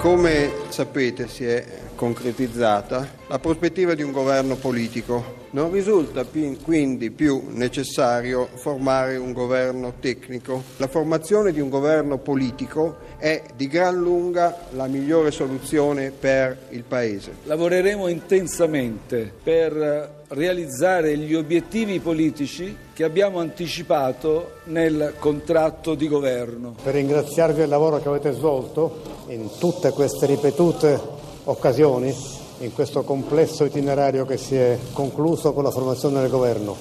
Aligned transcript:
Come 0.00 0.52
sapete 0.68 1.26
si 1.26 1.44
è 1.44 1.64
concretizzata 1.96 3.06
la 3.26 3.40
prospettiva 3.40 3.94
di 3.94 4.02
un 4.02 4.12
governo 4.12 4.54
politico. 4.54 5.36
Non 5.50 5.72
risulta 5.72 6.24
quindi 6.62 7.10
più 7.10 7.46
necessario 7.48 8.48
formare 8.54 9.16
un 9.16 9.32
governo 9.32 9.94
tecnico. 9.98 10.62
La 10.76 10.86
formazione 10.86 11.52
di 11.52 11.60
un 11.60 11.68
governo 11.68 12.18
politico 12.18 12.98
è 13.16 13.42
di 13.56 13.66
gran 13.66 13.96
lunga 13.96 14.66
la 14.70 14.86
migliore 14.86 15.32
soluzione 15.32 16.12
per 16.12 16.56
il 16.70 16.84
Paese. 16.84 17.32
Lavoreremo 17.44 18.06
intensamente 18.06 19.32
per 19.42 20.16
realizzare 20.28 21.16
gli 21.16 21.34
obiettivi 21.34 21.98
politici 21.98 22.76
che 22.92 23.04
abbiamo 23.04 23.40
anticipato 23.40 24.56
nel 24.64 25.14
contratto 25.18 25.94
di 25.94 26.06
governo. 26.06 26.74
Per 26.82 26.94
ringraziarvi 26.94 27.60
del 27.60 27.68
lavoro 27.68 28.00
che 28.00 28.08
avete 28.08 28.32
svolto 28.32 29.16
in 29.28 29.48
tutte 29.58 29.87
queste 29.92 30.26
ripetute 30.26 31.00
occasioni, 31.44 32.14
in 32.60 32.72
questo 32.72 33.02
complesso 33.02 33.64
itinerario 33.64 34.24
che 34.24 34.36
si 34.36 34.56
è 34.56 34.78
concluso 34.92 35.52
con 35.52 35.62
la 35.62 35.70
formazione 35.70 36.20
del 36.20 36.30
governo. 36.30 36.76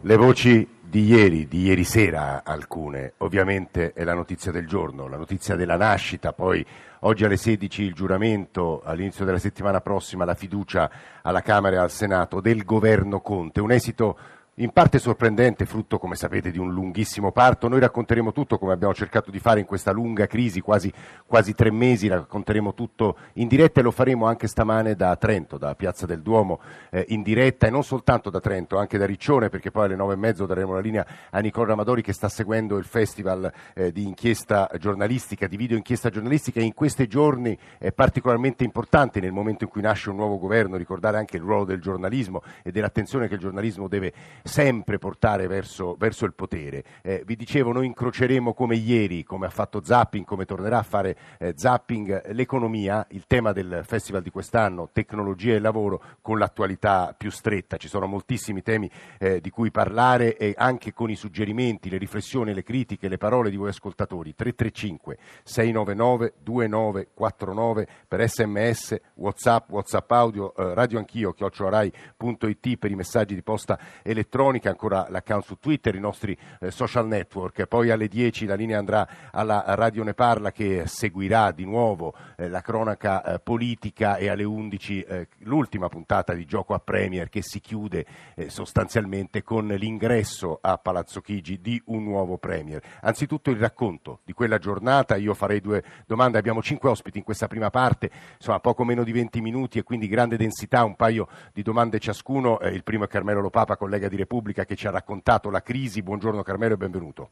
Le 0.00 0.16
voci 0.16 0.68
di 0.80 1.06
ieri, 1.06 1.48
di 1.48 1.62
ieri 1.62 1.82
sera 1.82 2.42
alcune, 2.44 3.14
ovviamente 3.18 3.92
è 3.94 4.04
la 4.04 4.14
notizia 4.14 4.52
del 4.52 4.66
giorno, 4.66 5.08
la 5.08 5.16
notizia 5.16 5.56
della 5.56 5.76
nascita, 5.76 6.32
poi 6.32 6.64
oggi 7.00 7.24
alle 7.24 7.36
16 7.36 7.82
il 7.82 7.94
giuramento, 7.94 8.80
all'inizio 8.84 9.24
della 9.24 9.38
settimana 9.38 9.80
prossima 9.80 10.24
la 10.24 10.34
fiducia 10.34 10.90
alla 11.22 11.40
Camera 11.40 11.76
e 11.76 11.78
al 11.80 11.90
Senato 11.90 12.40
del 12.40 12.64
governo 12.64 13.20
Conte, 13.20 13.60
un 13.60 13.72
esito 13.72 14.16
in 14.56 14.70
parte 14.70 14.98
sorprendente, 14.98 15.64
frutto, 15.66 15.98
come 15.98 16.14
sapete, 16.14 16.50
di 16.50 16.58
un 16.58 16.72
lunghissimo 16.72 17.32
parto. 17.32 17.66
Noi 17.68 17.80
racconteremo 17.80 18.32
tutto, 18.32 18.58
come 18.58 18.72
abbiamo 18.72 18.94
cercato 18.94 19.30
di 19.30 19.40
fare 19.40 19.60
in 19.60 19.66
questa 19.66 19.90
lunga 19.90 20.26
crisi, 20.26 20.60
quasi, 20.60 20.92
quasi, 21.26 21.54
tre 21.54 21.72
mesi, 21.72 22.06
racconteremo 22.06 22.74
tutto 22.74 23.16
in 23.34 23.48
diretta 23.48 23.80
e 23.80 23.82
lo 23.82 23.90
faremo 23.90 24.26
anche 24.26 24.46
stamane 24.46 24.94
da 24.94 25.16
Trento, 25.16 25.58
da 25.58 25.74
Piazza 25.74 26.06
del 26.06 26.22
Duomo, 26.22 26.60
eh, 26.90 27.04
in 27.08 27.22
diretta 27.22 27.66
e 27.66 27.70
non 27.70 27.82
soltanto 27.82 28.30
da 28.30 28.40
Trento, 28.40 28.78
anche 28.78 28.96
da 28.96 29.06
Riccione, 29.06 29.48
perché 29.48 29.70
poi 29.72 29.86
alle 29.86 29.96
nove 29.96 30.14
e 30.14 30.18
mezzo 30.18 30.46
daremo 30.46 30.72
la 30.72 30.80
linea 30.80 31.06
a 31.30 31.40
Nicola 31.40 31.68
Ramadori 31.68 32.02
che 32.02 32.12
sta 32.12 32.28
seguendo 32.28 32.76
il 32.76 32.84
festival 32.84 33.52
eh, 33.74 33.90
di 33.90 34.04
inchiesta 34.04 34.70
giornalistica, 34.78 35.48
di 35.48 35.56
video 35.56 35.76
inchiesta 35.76 36.10
giornalistica 36.10 36.60
e 36.60 36.64
in 36.64 36.74
questi 36.74 37.08
giorni 37.08 37.58
è 37.78 37.92
particolarmente 37.92 38.62
importante 38.62 39.20
nel 39.20 39.32
momento 39.32 39.64
in 39.64 39.70
cui 39.70 39.82
nasce 39.82 40.10
un 40.10 40.16
nuovo 40.16 40.38
governo 40.38 40.76
ricordare 40.76 41.18
anche 41.18 41.38
il 41.38 41.42
ruolo 41.42 41.64
del 41.64 41.80
giornalismo 41.80 42.42
e 42.62 42.70
dell'attenzione 42.70 43.26
che 43.26 43.34
il 43.34 43.40
giornalismo 43.40 43.88
deve 43.88 44.12
sempre 44.46 44.98
portare 44.98 45.46
verso, 45.46 45.96
verso 45.98 46.26
il 46.26 46.34
potere. 46.34 46.84
Eh, 47.02 47.22
vi 47.24 47.34
dicevo, 47.34 47.72
noi 47.72 47.86
incroceremo 47.86 48.52
come 48.52 48.76
ieri, 48.76 49.24
come 49.24 49.46
ha 49.46 49.50
fatto 49.50 49.82
Zapping, 49.82 50.26
come 50.26 50.44
tornerà 50.44 50.78
a 50.78 50.82
fare 50.82 51.16
eh, 51.38 51.54
Zapping, 51.56 52.32
l'economia, 52.32 53.06
il 53.12 53.24
tema 53.26 53.52
del 53.52 53.80
festival 53.86 54.20
di 54.20 54.28
quest'anno, 54.28 54.90
tecnologia 54.92 55.54
e 55.54 55.60
lavoro, 55.60 56.02
con 56.20 56.38
l'attualità 56.38 57.14
più 57.16 57.30
stretta. 57.30 57.78
Ci 57.78 57.88
sono 57.88 58.06
moltissimi 58.06 58.60
temi 58.60 58.90
eh, 59.18 59.40
di 59.40 59.48
cui 59.48 59.70
parlare 59.70 60.36
e 60.36 60.52
anche 60.54 60.92
con 60.92 61.08
i 61.08 61.16
suggerimenti, 61.16 61.88
le 61.88 61.96
riflessioni, 61.96 62.52
le 62.52 62.62
critiche, 62.62 63.08
le 63.08 63.16
parole 63.16 63.48
di 63.48 63.56
voi 63.56 63.70
ascoltatori. 63.70 64.34
335 64.34 65.16
699 65.42 66.34
2949 66.42 67.88
per 68.06 68.28
sms, 68.28 69.00
whatsapp, 69.14 69.70
whatsapp 69.70 70.10
audio, 70.12 70.54
eh, 70.54 70.74
radio 70.74 70.98
anch'io, 70.98 71.32
chiocciolarai.it 71.32 72.76
per 72.76 72.90
i 72.90 72.94
messaggi 72.94 73.34
di 73.34 73.42
posta 73.42 73.78
elettronica 74.02 74.32
elettronica, 74.34 74.70
ancora 74.70 75.06
l'account 75.08 75.44
su 75.44 75.58
Twitter, 75.58 75.94
i 75.94 76.00
nostri 76.00 76.36
eh, 76.60 76.70
social 76.72 77.06
network. 77.06 77.66
Poi 77.66 77.90
alle 77.90 78.08
10 78.08 78.46
la 78.46 78.56
linea 78.56 78.78
andrà 78.78 79.06
alla 79.30 79.62
Radio 79.68 80.02
Ne 80.02 80.14
Parla 80.14 80.50
che 80.50 80.84
seguirà 80.86 81.52
di 81.52 81.64
nuovo 81.64 82.14
eh, 82.36 82.48
la 82.48 82.60
cronaca 82.60 83.22
eh, 83.22 83.38
politica 83.38 84.16
e 84.16 84.28
alle 84.28 84.42
11 84.42 85.00
eh, 85.02 85.28
l'ultima 85.40 85.88
puntata 85.88 86.34
di 86.34 86.44
Gioco 86.46 86.74
a 86.74 86.80
Premier 86.80 87.28
che 87.28 87.42
si 87.42 87.60
chiude 87.60 88.04
eh, 88.34 88.50
sostanzialmente 88.50 89.42
con 89.42 89.68
l'ingresso 89.68 90.58
a 90.60 90.78
Palazzo 90.78 91.20
Chigi 91.20 91.60
di 91.60 91.80
un 91.86 92.02
nuovo 92.02 92.36
Premier. 92.36 92.82
Anzitutto 93.02 93.50
il 93.50 93.58
racconto 93.58 94.20
di 94.24 94.32
quella 94.32 94.58
giornata, 94.58 95.14
io 95.14 95.34
farei 95.34 95.60
due 95.60 95.82
domande, 96.06 96.38
abbiamo 96.38 96.60
cinque 96.60 96.90
ospiti 96.90 97.18
in 97.18 97.24
questa 97.24 97.46
prima 97.46 97.70
parte, 97.70 98.10
insomma 98.36 98.58
poco 98.58 98.84
meno 98.84 99.04
di 99.04 99.12
20 99.12 99.40
minuti 99.40 99.78
e 99.78 99.84
quindi 99.84 100.08
grande 100.08 100.36
densità, 100.36 100.82
un 100.82 100.96
paio 100.96 101.28
di 101.52 101.62
domande 101.62 102.00
ciascuno. 102.00 102.58
Il 102.64 102.82
primo 102.82 103.04
è 103.04 103.06
Carmelo 103.06 103.40
Lopapa, 103.40 103.76
collega 103.76 104.08
di 104.08 104.16
Repubblica 104.24 104.64
che 104.64 104.74
ci 104.74 104.86
ha 104.86 104.90
raccontato 104.90 105.50
la 105.50 105.60
crisi. 105.60 106.02
Buongiorno 106.02 106.42
Carmelo 106.42 106.74
e 106.74 106.78
benvenuto. 106.78 107.30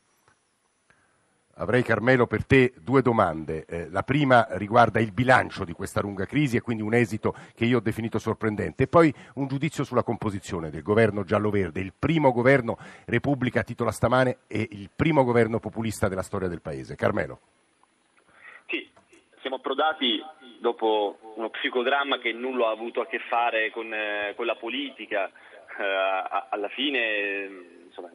Avrei 1.56 1.82
Carmelo 1.82 2.26
per 2.26 2.47
te 2.47 2.72
due 2.80 3.03
domande. 3.03 3.64
Eh, 3.66 3.88
la 3.91 4.03
prima 4.03 4.47
riguarda 4.53 5.00
il 5.00 5.12
bilancio 5.12 5.64
di 5.64 5.72
questa 5.72 6.00
lunga 6.00 6.25
crisi 6.25 6.56
e 6.56 6.60
quindi 6.60 6.82
un 6.82 6.94
esito 6.94 7.34
che 7.54 7.64
io 7.64 7.78
ho 7.78 7.81
definito 7.81 8.19
sorprendente 8.19 8.84
e 8.84 8.88
poi 8.88 9.12
un 9.34 9.48
giudizio 9.48 9.84
sulla 9.84 10.02
composizione 10.02 10.70
del 10.70 10.82
governo 10.82 11.25
giallo-verde, 11.25 11.81
il 11.81 11.92
primo 11.98 12.31
governo 12.32 12.76
Repubblica 13.06 13.62
titola 13.62 13.91
stamane 13.91 14.38
e 14.47 14.66
il 14.70 14.91
primo 14.94 15.25
governo 15.25 15.60
populista 15.60 16.08
della 16.08 16.22
storia 16.22 16.48
del 16.48 16.62
Paese. 16.62 16.94
Carmelo. 16.94 17.41
Sì, 18.66 18.91
siamo 19.41 19.56
approdati 19.56 20.20
dopo 20.58 21.19
uno 21.36 21.50
psicodramma 21.50 22.19
che 22.19 22.32
nulla 22.32 22.69
ha 22.69 22.72
avuto 22.72 23.00
a 23.00 23.06
che 23.06 23.19
fare 23.28 23.70
con, 23.70 23.92
eh, 23.92 24.32
con 24.36 24.47
la 24.47 24.56
politica, 24.56 25.31
eh, 25.78 26.47
alla 26.50 26.69
fine 26.69 27.81
insomma, 27.87 28.10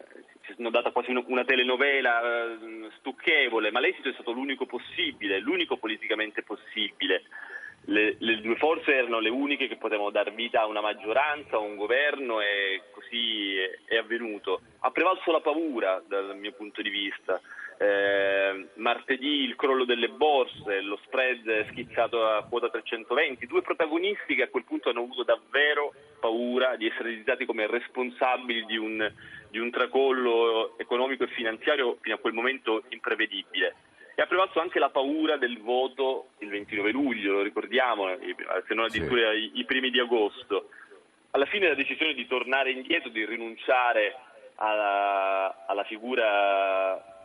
si 0.45 0.53
è 0.57 0.69
data 0.69 0.91
quasi 0.91 1.12
una 1.28 1.44
telenovela 1.44 2.22
eh, 2.22 2.90
stucchevole, 2.97 3.72
ma 3.72 3.79
l'esito 3.79 4.09
è 4.09 4.13
stato 4.13 4.31
l'unico 4.31 4.66
possibile, 4.66 5.40
l'unico 5.40 5.78
politicamente 5.78 6.44
possibile. 6.44 7.23
Le, 7.90 8.16
le, 8.19 8.41
due 8.41 8.56
forze 8.57 8.94
erano 8.94 9.19
le 9.19 9.29
uniche 9.29 9.67
che 9.67 9.78
potevano 9.78 10.09
dar 10.09 10.34
vita 10.34 10.62
a 10.62 10.66
una 10.66 10.81
maggioranza, 10.81 11.56
a 11.56 11.59
un 11.59 11.78
governo 11.78 12.41
e 12.41 12.81
così 12.91 13.56
è, 13.56 13.94
è 13.94 13.97
avvenuto. 13.97 14.62
Ha 14.79 14.91
prevalso 14.91 15.31
la 15.31 15.40
paura 15.40 16.01
dal 16.06 16.35
mio 16.38 16.51
punto 16.51 16.81
di 16.81 16.90
vista. 16.90 17.40
Eh, 17.79 18.69
martedì 18.75 19.43
il 19.43 19.55
crollo 19.55 19.85
delle 19.85 20.09
borse, 20.09 20.81
lo 20.81 20.99
spread 21.03 21.67
schizzato 21.69 22.25
a 22.25 22.43
quota 22.43 22.69
320, 22.69 23.45
due 23.45 23.61
protagonisti 23.61 24.33
che 24.33 24.43
a 24.43 24.47
quel 24.47 24.63
punto 24.63 24.89
hanno 24.89 25.01
avuto 25.01 25.23
davvero 25.23 25.93
paura 26.19 26.75
di 26.75 26.87
essere 26.87 27.09
risultati 27.09 27.45
come 27.45 27.67
responsabili 27.67 28.66
di 28.66 28.77
un, 28.77 29.11
di 29.49 29.59
un 29.59 29.69
tracollo 29.69 30.75
economico 30.79 31.23
e 31.23 31.27
finanziario 31.27 31.97
fino 32.01 32.16
a 32.16 32.19
quel 32.19 32.33
momento 32.33 32.83
imprevedibile. 32.89 33.75
E 34.16 34.23
ha 34.23 34.25
prevalso 34.25 34.59
anche 34.59 34.79
la 34.79 34.89
paura 34.89 35.37
del 35.37 35.59
voto 35.59 36.29
il 36.39 36.49
29 36.49 36.89
luglio, 36.89 37.33
lo 37.33 37.41
ricordiamo, 37.43 38.07
se 38.67 38.73
non 38.73 38.85
addirittura 38.85 39.31
sì. 39.33 39.37
i, 39.37 39.51
i 39.59 39.66
primi 39.66 39.91
di 39.91 39.99
agosto. 39.99 40.69
Alla 41.31 41.45
fine 41.45 41.67
la 41.67 41.75
decisione 41.75 42.16
di 42.16 42.25
tornare 42.25 42.71
indietro, 42.71 43.09
di 43.09 43.23
rinunciare 43.23 44.16
alla, 44.55 45.66
alla 45.67 45.83
figura 45.83 47.16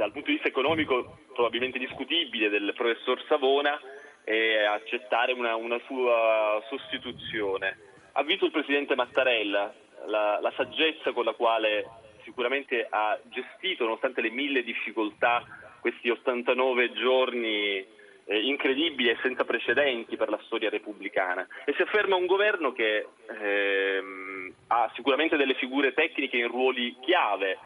dal 0.00 0.12
punto 0.12 0.28
di 0.28 0.34
vista 0.36 0.48
economico 0.48 1.18
probabilmente 1.34 1.78
discutibile 1.78 2.48
del 2.48 2.72
professor 2.74 3.22
Savona 3.28 3.78
e 4.24 4.64
accettare 4.64 5.32
una, 5.32 5.56
una 5.56 5.78
sua 5.84 6.62
sostituzione. 6.70 7.76
Ha 8.12 8.22
vinto 8.22 8.46
il 8.46 8.50
presidente 8.50 8.94
Mattarella, 8.94 9.74
la, 10.06 10.38
la 10.40 10.52
saggezza 10.56 11.12
con 11.12 11.26
la 11.26 11.34
quale 11.34 11.86
sicuramente 12.24 12.86
ha 12.88 13.18
gestito, 13.24 13.84
nonostante 13.84 14.22
le 14.22 14.30
mille 14.30 14.62
difficoltà, 14.62 15.44
questi 15.80 16.08
89 16.08 16.92
giorni 16.92 17.84
eh, 18.24 18.40
incredibili 18.40 19.10
e 19.10 19.18
senza 19.20 19.44
precedenti 19.44 20.16
per 20.16 20.30
la 20.30 20.40
storia 20.44 20.70
repubblicana. 20.70 21.46
E 21.66 21.74
si 21.74 21.82
afferma 21.82 22.16
un 22.16 22.24
governo 22.24 22.72
che 22.72 23.06
ehm, 23.38 24.54
ha 24.68 24.90
sicuramente 24.94 25.36
delle 25.36 25.54
figure 25.54 25.92
tecniche 25.92 26.38
in 26.38 26.48
ruoli 26.48 26.96
chiave, 27.00 27.58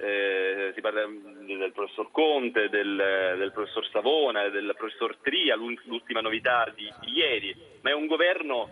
eh, 0.00 0.72
si 0.74 0.80
parla 0.80 1.06
del 1.06 1.72
professor 1.74 2.10
Conte, 2.10 2.70
del, 2.70 3.36
del, 3.36 3.52
professor 3.52 3.86
Savona, 3.88 4.48
del 4.48 4.74
professor 4.76 5.16
Tria, 5.18 5.54
l'ultima 5.56 6.20
novità 6.20 6.72
di, 6.74 6.90
di, 7.00 7.12
ieri, 7.12 7.54
ma 7.82 7.90
è 7.90 7.92
un 7.94 8.06
governo 8.06 8.68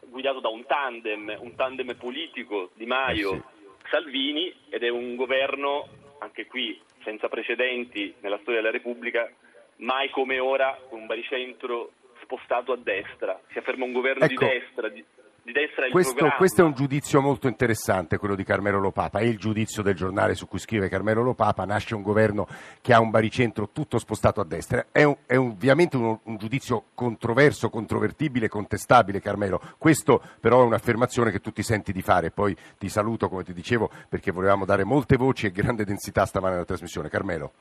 guidato 0.00 0.40
da 0.40 0.48
un 0.48 0.66
tandem, 0.66 1.36
un 1.40 1.54
tandem 1.54 1.96
politico 1.96 2.70
Di 2.74 2.84
Maio, 2.84 3.34
eh 3.34 3.36
sì. 3.36 3.88
Salvini 3.90 4.54
ed 4.68 4.82
è 4.82 4.88
un 4.88 5.16
governo 5.16 5.88
anche 6.18 6.46
qui 6.46 6.78
senza 7.02 7.28
precedenti 7.28 8.14
nella 8.20 8.38
storia 8.40 8.60
della 8.60 8.72
Repubblica, 8.72 9.30
mai 9.76 10.10
come 10.10 10.38
ora 10.38 10.78
con 10.88 11.00
un 11.00 11.06
baricentro 11.06 11.92
spostato 12.20 12.72
a 12.72 12.76
destra. 12.76 13.40
Si 13.52 13.58
afferma 13.58 13.84
un 13.84 13.92
governo 13.92 14.24
ecco. 14.24 14.44
di 14.44 14.50
destra, 14.50 14.88
di, 14.88 15.02
di 15.48 15.52
destra 15.52 15.86
il 15.86 15.92
questo, 15.92 16.12
programma. 16.12 16.36
questo 16.36 16.60
è 16.60 16.64
un 16.64 16.74
giudizio 16.74 17.20
molto 17.22 17.48
interessante, 17.48 18.18
quello 18.18 18.34
di 18.34 18.44
Carmelo 18.44 18.78
Lopapa, 18.78 19.18
è 19.18 19.24
il 19.24 19.38
giudizio 19.38 19.82
del 19.82 19.94
giornale 19.94 20.34
su 20.34 20.46
cui 20.46 20.58
scrive 20.58 20.88
Carmelo 20.88 21.22
Lopapa, 21.22 21.64
nasce 21.64 21.94
un 21.94 22.02
governo 22.02 22.46
che 22.82 22.92
ha 22.92 23.00
un 23.00 23.10
baricentro 23.10 23.70
tutto 23.70 23.98
spostato 23.98 24.40
a 24.40 24.44
destra, 24.44 24.86
è, 24.92 25.04
un, 25.04 25.16
è 25.26 25.36
ovviamente 25.36 25.96
un, 25.96 26.18
un, 26.22 26.36
giudizio 26.36 26.84
controverso, 26.94 27.70
controvertibile, 27.70 28.48
contestabile 28.48 29.20
Carmelo, 29.20 29.60
questo 29.78 30.22
però 30.38 30.60
è 30.60 30.64
un'affermazione 30.64 31.30
che 31.30 31.40
tu 31.40 31.50
ti 31.50 31.62
senti 31.62 31.92
di 31.92 32.02
fare, 32.02 32.30
poi 32.30 32.54
ti 32.76 32.90
saluto 32.90 33.28
come 33.28 33.42
ti 33.42 33.54
dicevo 33.54 33.90
perché 34.08 34.30
volevamo 34.30 34.66
dare 34.66 34.84
molte 34.84 35.16
voci 35.16 35.46
e 35.46 35.50
grande 35.50 35.84
densità 35.84 36.26
stamane 36.26 36.56
alla 36.56 36.64
trasmissione. 36.64 37.08
Carmelo. 37.08 37.52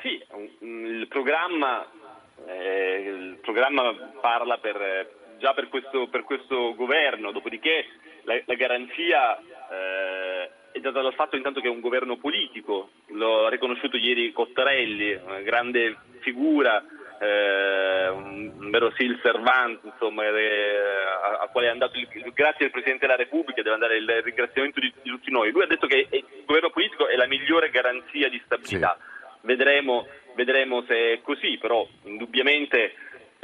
Sì, 0.00 0.22
il 0.60 1.06
programma, 1.08 1.86
eh, 2.46 3.02
il 3.06 3.38
programma 3.42 3.82
parla 4.20 4.56
per 4.58 5.22
già 5.44 5.52
per 5.52 5.68
questo, 5.68 6.06
per 6.06 6.24
questo 6.24 6.74
governo, 6.74 7.30
dopodiché 7.30 7.84
la, 8.22 8.40
la 8.46 8.54
garanzia 8.54 9.36
eh, 9.36 10.50
è 10.72 10.80
data 10.80 11.02
dal 11.02 11.12
fatto 11.12 11.36
intanto 11.36 11.60
che 11.60 11.66
è 11.66 11.70
un 11.70 11.80
governo 11.80 12.16
politico, 12.16 12.92
lo 13.08 13.44
ha 13.44 13.50
riconosciuto 13.50 13.98
ieri 13.98 14.32
Cottarelli, 14.32 15.20
una 15.22 15.40
grande 15.40 15.98
figura, 16.20 16.82
eh, 17.20 18.08
un, 18.08 18.70
vero 18.70 18.90
sil 18.96 19.20
servante, 19.22 19.86
insomma, 19.86 20.24
eh, 20.24 20.76
a, 21.22 21.42
a, 21.42 21.48
quale 21.48 21.66
è 21.66 21.70
andato 21.70 21.98
il, 21.98 22.08
grazie 22.32 22.64
al 22.64 22.70
Presidente 22.70 23.04
della 23.06 23.18
Repubblica, 23.18 23.60
deve 23.60 23.74
andare 23.74 23.98
il 23.98 24.22
ringraziamento 24.22 24.80
di, 24.80 24.90
di 25.02 25.10
tutti 25.10 25.30
noi. 25.30 25.50
Lui 25.50 25.64
ha 25.64 25.66
detto 25.66 25.86
che 25.86 26.06
il 26.10 26.24
governo 26.46 26.70
politico 26.70 27.06
è 27.06 27.16
la 27.16 27.26
migliore 27.26 27.68
garanzia 27.68 28.30
di 28.30 28.40
stabilità. 28.46 28.96
Sì. 28.98 29.12
Vedremo, 29.42 30.06
vedremo 30.36 30.82
se 30.88 31.12
è 31.12 31.20
così, 31.20 31.58
però 31.58 31.86
indubbiamente 32.04 32.94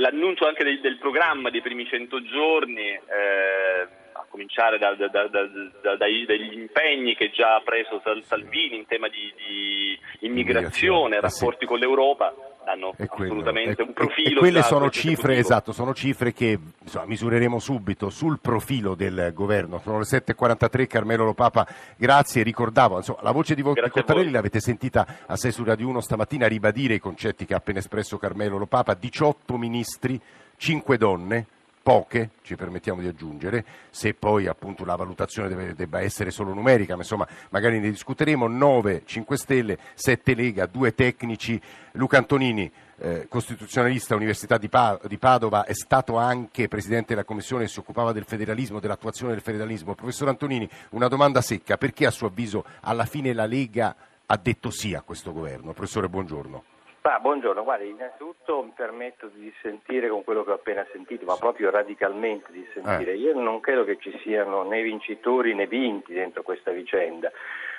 l'annuncio 0.01 0.47
anche 0.47 0.65
del, 0.65 0.81
del, 0.81 0.99
programma 0.99 1.51
dei 1.51 1.61
primi 1.61 1.87
100 1.87 2.23
giorni, 2.25 2.89
eh, 2.89 3.89
a 4.13 4.27
cominciare 4.29 4.79
da, 4.79 4.95
da, 4.95 5.09
da, 5.09 5.97
dai, 5.97 6.25
dagli 6.27 6.53
impegni 6.53 7.15
che 7.15 7.31
già 7.31 7.57
ha 7.57 7.61
preso 7.61 8.01
Salvini 8.25 8.77
in 8.77 8.87
tema 8.87 9.09
di, 9.09 9.33
di 9.37 9.99
immigrazione, 10.21 11.21
rapporti 11.21 11.67
con 11.67 11.79
l'Europa, 11.79 12.35
hanno 12.65 12.93
quello, 13.09 13.33
assolutamente 13.33 13.83
è, 13.83 13.87
un 13.87 13.93
profilo. 13.93 14.37
E 14.37 14.39
quelle 14.39 14.63
sono 14.63 14.91
cifre, 14.91 15.37
esatto, 15.39 15.73
sono 15.73 15.95
cifre 15.95 16.33
che 16.33 16.59
insomma, 16.81 17.07
misureremo 17.07 17.59
subito 17.59 18.11
sul 18.11 18.39
profilo 18.41 18.95
del 18.95 19.33
governo. 19.35 19.81
Sono 19.83 19.99
le 19.99 20.05
7.43, 20.05 20.87
Carmelo 20.87 21.25
Lopapa, 21.25 21.67
grazie. 21.97 22.43
Ricordavo, 22.43 22.99
insomma, 22.99 23.21
la 23.23 23.33
voce 23.33 23.55
di, 23.55 23.63
vo- 23.63 23.73
di 23.73 23.89
Cottarelli 23.89 24.31
l'avete 24.31 24.61
sentita 24.61 25.07
a 25.27 25.37
6 25.37 25.53
su 25.53 25.65
Radio 25.65 25.89
1 25.89 26.01
stamattina 26.01 26.47
ribadire 26.47 26.95
i 26.95 27.01
concetti 27.01 27.45
che 27.45 27.55
ha 27.55 27.59
appena 27.59 27.79
espresso 27.79 28.19
Carmelo 28.19 28.59
Lopapa, 28.59 28.95
18 28.95 29.57
ministri, 29.57 30.21
5 30.57 30.97
donne 30.97 31.47
poche, 31.83 32.31
ci 32.43 32.57
permettiamo 32.57 33.01
di 33.01 33.09
aggiungere, 33.09 33.65
se 33.91 34.15
poi 34.15 34.47
appunto 34.47 34.85
la 34.85 34.97
valutazione 34.97 35.49
deve, 35.49 35.75
debba 35.75 36.01
essere 36.01 36.31
solo 36.31 36.53
numerica, 36.53 36.95
ma 36.95 37.03
insomma 37.03 37.27
magari 37.51 37.81
ne 37.81 37.91
discuteremo, 37.91 38.47
9 38.47 39.03
5 39.05 39.37
Stelle, 39.37 39.79
7 39.95 40.35
Lega, 40.35 40.67
2 40.67 40.95
tecnici, 40.95 41.61
Luca 41.93 42.19
Antonini, 42.19 42.71
eh, 42.99 43.27
costituzionalista 43.29 44.15
Università 44.15 44.59
di, 44.59 44.69
pa- 44.69 45.01
di, 45.07 45.17
Padova, 45.17 45.65
è 45.65 45.73
stato 45.73 46.17
anche 46.17 46.69
Presidente 46.69 47.15
della 47.15 47.25
Commissione 47.25 47.65
che 47.65 47.71
si 47.71 47.79
occupava 47.79 48.13
del 48.13 48.25
federalismo, 48.25 48.79
dell'attuazione 48.79 49.33
del 49.33 49.43
federalismo. 49.43 49.95
Professor 49.95 50.29
Antonini, 50.29 50.69
una 50.91 51.09
domanda 51.09 51.41
secca, 51.41 51.79
perché 51.79 52.07
a 52.07 52.11
suo 52.11 52.27
avviso 52.27 52.65
alla 52.81 53.07
fine 53.07 53.33
la 53.33 53.47
Lega 53.47 53.97
ha 54.27 54.37
detto 54.37 54.71
sì 54.71 54.95
a 54.95 55.01
questo 55.01 55.33
governo? 55.33 55.73
Professore, 55.73 56.09
buongiorno. 56.09 56.65
Ah, 57.03 57.19
buongiorno, 57.19 57.65
guardi, 57.65 57.89
innanzitutto 57.89 58.63
mi 58.63 58.73
permetto 58.77 59.29
di 59.29 59.41
dissentire 59.41 60.11
con 60.11 60.23
quello 60.23 60.45
che 60.45 60.51
ho 60.51 60.55
appena 60.55 60.87
sentito, 60.93 61.25
ma 61.25 61.35
proprio 61.37 61.71
radicalmente 61.71 62.53
dissentire. 62.53 63.13
Eh. 63.13 63.17
Io 63.17 63.35
non 63.41 63.61
credo 63.61 63.85
che 63.85 63.97
ci 63.99 64.15
siano 64.19 64.65
né 64.65 64.83
vincitori 64.83 65.55
né 65.55 65.67
vinti 65.67 66.13
dentro 66.13 66.43
questa 66.43 66.73
vicenda. 66.73 67.33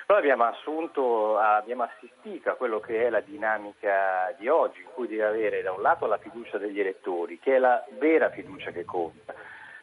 Noi 0.08 0.18
abbiamo 0.18 0.42
assunto, 0.42 1.38
abbiamo 1.38 1.84
assistito 1.84 2.50
a 2.50 2.54
quello 2.54 2.80
che 2.80 3.06
è 3.06 3.10
la 3.10 3.20
dinamica 3.20 4.34
di 4.36 4.48
oggi, 4.48 4.80
in 4.80 4.88
cui 4.92 5.06
devi 5.06 5.22
avere 5.22 5.62
da 5.62 5.70
un 5.70 5.82
lato 5.82 6.06
la 6.06 6.18
fiducia 6.18 6.58
degli 6.58 6.80
elettori, 6.80 7.38
che 7.38 7.54
è 7.54 7.58
la 7.58 7.80
vera 7.98 8.28
fiducia 8.30 8.72
che 8.72 8.84
conta, 8.84 9.32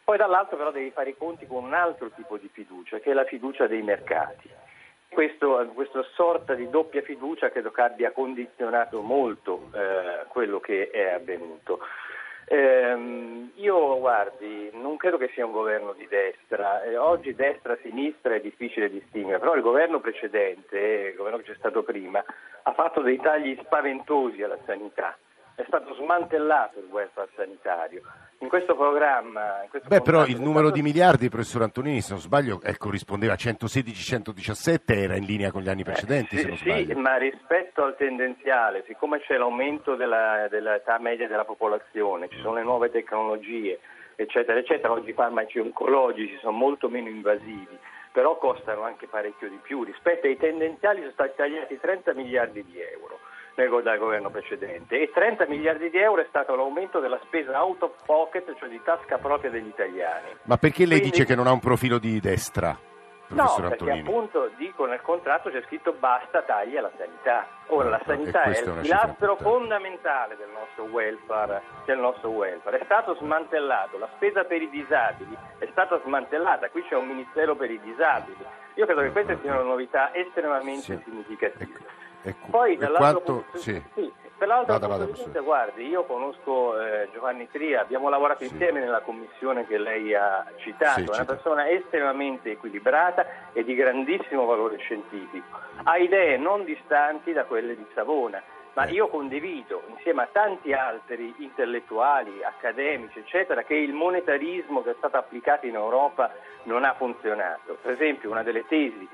poi 0.03 0.18
dall'altro 0.18 0.57
però 0.57 0.71
devi 0.71 0.91
fare 0.91 1.12
i 1.12 1.18
conti 1.18 1.47
con 1.47 1.63
un 1.63 1.74
altro 1.74 2.09
tipo 2.09 2.36
di 2.36 2.50
fiducia, 2.51 3.00
che 3.00 3.12
è 3.12 3.13
la 3.13 3.24
fiducia 3.24 3.68
dei 3.68 3.81
mercati 3.83 4.50
questo, 5.10 5.70
questa 5.74 6.04
sorta 6.14 6.54
di 6.54 6.70
doppia 6.70 7.02
fiducia 7.02 7.50
credo 7.50 7.72
che 7.72 7.82
abbia 7.82 8.12
condizionato 8.12 9.02
molto 9.02 9.70
eh, 9.74 10.26
quello 10.28 10.60
che 10.60 10.90
è 10.90 11.10
avvenuto. 11.10 11.80
Eh, 12.46 13.50
io 13.56 14.00
guardi, 14.00 14.72
non 14.74 14.98
credo 14.98 15.18
che 15.18 15.30
sia 15.34 15.46
un 15.46 15.52
governo 15.52 15.94
di 15.94 16.08
destra, 16.08 16.82
eh, 16.84 16.98
oggi 16.98 17.36
destra-sinistra 17.36 18.34
è 18.36 18.42
difficile 18.42 18.90
distinguere, 18.90 19.40
però 19.40 19.56
il 19.56 19.62
governo 19.62 20.00
precedente, 20.00 20.78
il 21.12 21.16
governo 21.16 21.38
che 21.38 21.52
c'è 21.52 21.56
stato 21.58 21.84
prima, 21.84 22.24
ha 22.64 22.74
fatto 22.74 23.02
dei 23.02 23.18
tagli 23.18 23.56
spaventosi 23.62 24.42
alla 24.42 24.58
sanità 24.66 25.16
è 25.60 25.66
stato 25.68 25.94
smantellato 25.96 26.80
il 26.80 26.86
welfare 26.90 27.28
sanitario. 27.36 28.02
In 28.40 28.48
questo 28.48 28.76
programma... 28.76 29.64
In 29.64 29.70
questo 29.70 29.90
Beh, 29.90 30.00
però 30.00 30.26
il 30.26 30.40
numero 30.40 30.68
stato... 30.68 30.76
di 30.76 30.82
miliardi, 30.82 31.28
professor 31.28 31.64
Antonini, 31.64 32.00
se 32.00 32.14
non 32.14 32.22
sbaglio, 32.22 32.62
eh, 32.64 32.78
corrispondeva 32.78 33.34
a 33.34 33.36
116-117, 33.36 34.80
era 34.86 35.18
in 35.18 35.26
linea 35.26 35.52
con 35.52 35.62
gli 35.62 35.68
anni 35.68 35.84
precedenti, 35.84 36.38
eh, 36.38 36.40
se 36.40 36.48
non 36.48 36.58
sbaglio. 36.58 36.94
Sì, 36.94 37.00
ma 37.00 37.18
rispetto 37.18 37.84
al 37.84 37.98
tendenziale, 37.98 38.86
siccome 38.88 39.20
c'è 39.20 39.36
l'aumento 39.36 39.96
della, 39.96 40.48
dell'età 40.50 40.98
media 40.98 41.28
della 41.28 41.44
popolazione, 41.44 42.30
ci 42.30 42.40
sono 42.40 42.54
le 42.54 42.64
nuove 42.64 42.90
tecnologie, 42.90 43.80
eccetera, 44.16 44.60
eccetera, 44.60 44.94
oggi 44.94 45.10
i 45.10 45.14
farmaci 45.14 45.60
oncologici 45.60 46.38
sono 46.40 46.56
molto 46.56 46.88
meno 46.88 47.10
invasivi, 47.10 47.78
però 48.14 48.38
costano 48.38 48.84
anche 48.84 49.08
parecchio 49.08 49.50
di 49.50 49.60
più. 49.62 49.84
Rispetto 49.84 50.26
ai 50.26 50.38
tendenziali 50.38 51.02
sono 51.02 51.12
stati 51.12 51.34
tagliati 51.36 51.78
30 51.78 52.14
miliardi 52.14 52.64
di 52.64 52.80
euro 52.80 53.20
dal 53.68 53.98
governo 53.98 54.30
precedente 54.30 55.02
e 55.02 55.12
30 55.14 55.46
miliardi 55.48 55.90
di 55.90 55.98
euro 55.98 56.22
è 56.22 56.26
stato 56.30 56.56
l'aumento 56.56 57.00
della 57.00 57.20
spesa 57.26 57.62
out 57.62 57.84
of 57.84 57.92
pocket, 58.06 58.56
cioè 58.58 58.70
di 58.70 58.80
tasca 58.84 59.18
propria 59.18 59.50
degli 59.50 59.68
italiani. 59.68 60.30
Ma 60.44 60.58
perché 60.58 60.86
lei 60.86 61.00
Quindi... 61.00 61.18
dice 61.18 61.26
che 61.26 61.36
non 61.36 61.48
ha 61.48 61.52
un 61.52 61.60
profilo 61.60 61.98
di 61.98 62.20
destra? 62.22 62.78
No, 63.30 63.54
perché 63.58 63.74
Antonini. 63.74 64.00
appunto 64.00 64.50
dico 64.58 64.86
nel 64.86 65.02
contratto 65.02 65.52
c'è 65.52 65.62
scritto 65.68 65.94
basta 65.94 66.42
tagli 66.42 66.78
alla 66.78 66.90
sanità. 66.98 67.48
Ora 67.68 67.90
la 67.90 68.02
sanità 68.04 68.44
è 68.44 68.60
il 68.60 68.80
pilastro 68.82 69.36
fondamentale 69.36 70.36
del 70.36 70.50
nostro, 70.52 70.86
welfare, 70.86 71.62
del 71.86 72.00
nostro 72.00 72.30
welfare. 72.30 72.80
È 72.80 72.86
stato 72.86 73.16
smantellato, 73.16 74.00
la 74.00 74.10
spesa 74.16 74.46
per 74.46 74.62
i 74.64 74.70
disabili 74.70 75.38
è 75.60 75.68
stata 75.70 76.00
smantellata, 76.04 76.70
qui 76.70 76.84
c'è 76.88 76.96
un 76.96 77.06
ministero 77.06 77.56
per 77.56 77.70
i 77.70 77.80
disabili. 77.84 78.44
Io 78.76 78.86
credo 78.86 79.02
che 79.02 79.12
queste 79.12 79.38
siano 79.42 79.62
novità 79.62 80.12
estremamente 80.16 80.82
sì. 80.82 81.02
significative. 81.04 81.64
Ecco. 81.64 82.00
Ecco, 82.21 82.48
Poi 82.50 82.77
dall'altro 82.77 83.21
quanto... 83.21 83.33
punto, 83.33 83.57
sì. 83.57 83.81
sì, 83.94 84.12
per 84.38 84.48
l'altro 84.48 84.74
vada, 84.74 84.88
punto 84.88 85.06
vada, 85.06 85.24
vista, 85.24 85.39
guardi, 85.39 85.88
io 85.88 86.04
conosco 86.04 86.80
eh, 86.80 87.10
Giovanni 87.13 87.50
Tria, 87.50 87.81
abbiamo 87.81 88.10
lavorato 88.10 88.44
sì. 88.44 88.51
insieme 88.51 88.80
nella 88.80 89.01
commissione 89.01 89.66
che 89.66 89.77
lei 89.77 90.13
ha 90.13 90.45
citato, 90.57 91.12
è 91.12 91.16
una 91.16 91.25
persona 91.25 91.69
estremamente 91.69 92.51
equilibrata 92.51 93.25
e 93.54 93.63
di 93.63 93.74
grandissimo 93.75 94.45
valore 94.45 94.77
scientifico, 94.77 95.60
ha 95.84 95.98
idee 95.98 96.38
non 96.38 96.65
distanti 96.65 97.32
da 97.32 97.46
quelle 97.46 97.75
di 97.75 97.86
Savona 97.94 98.41
ma 98.74 98.86
eh. 98.86 98.91
io 98.91 99.08
condivido 99.08 99.84
insieme 99.88 100.24
a 100.24 100.29
tanti 100.32 100.74
altri 100.74 101.34
intellettuali, 101.39 102.44
accademici, 102.44 103.20
eccetera, 103.20 103.63
che 103.63 103.75
il 103.75 103.94
monetarismo 103.94 104.84
che 104.84 104.91
è 104.91 104.96
stato 104.98 105.17
applicato 105.17 105.65
in 105.65 105.75
Europa 105.75 106.32
non 106.63 106.84
ha 106.84 106.94
funzionato. 106.94 107.77
Per 107.82 107.91
esempio, 107.91 108.29
una 108.29 108.44
delle 108.44 108.65
tesi 108.67 109.08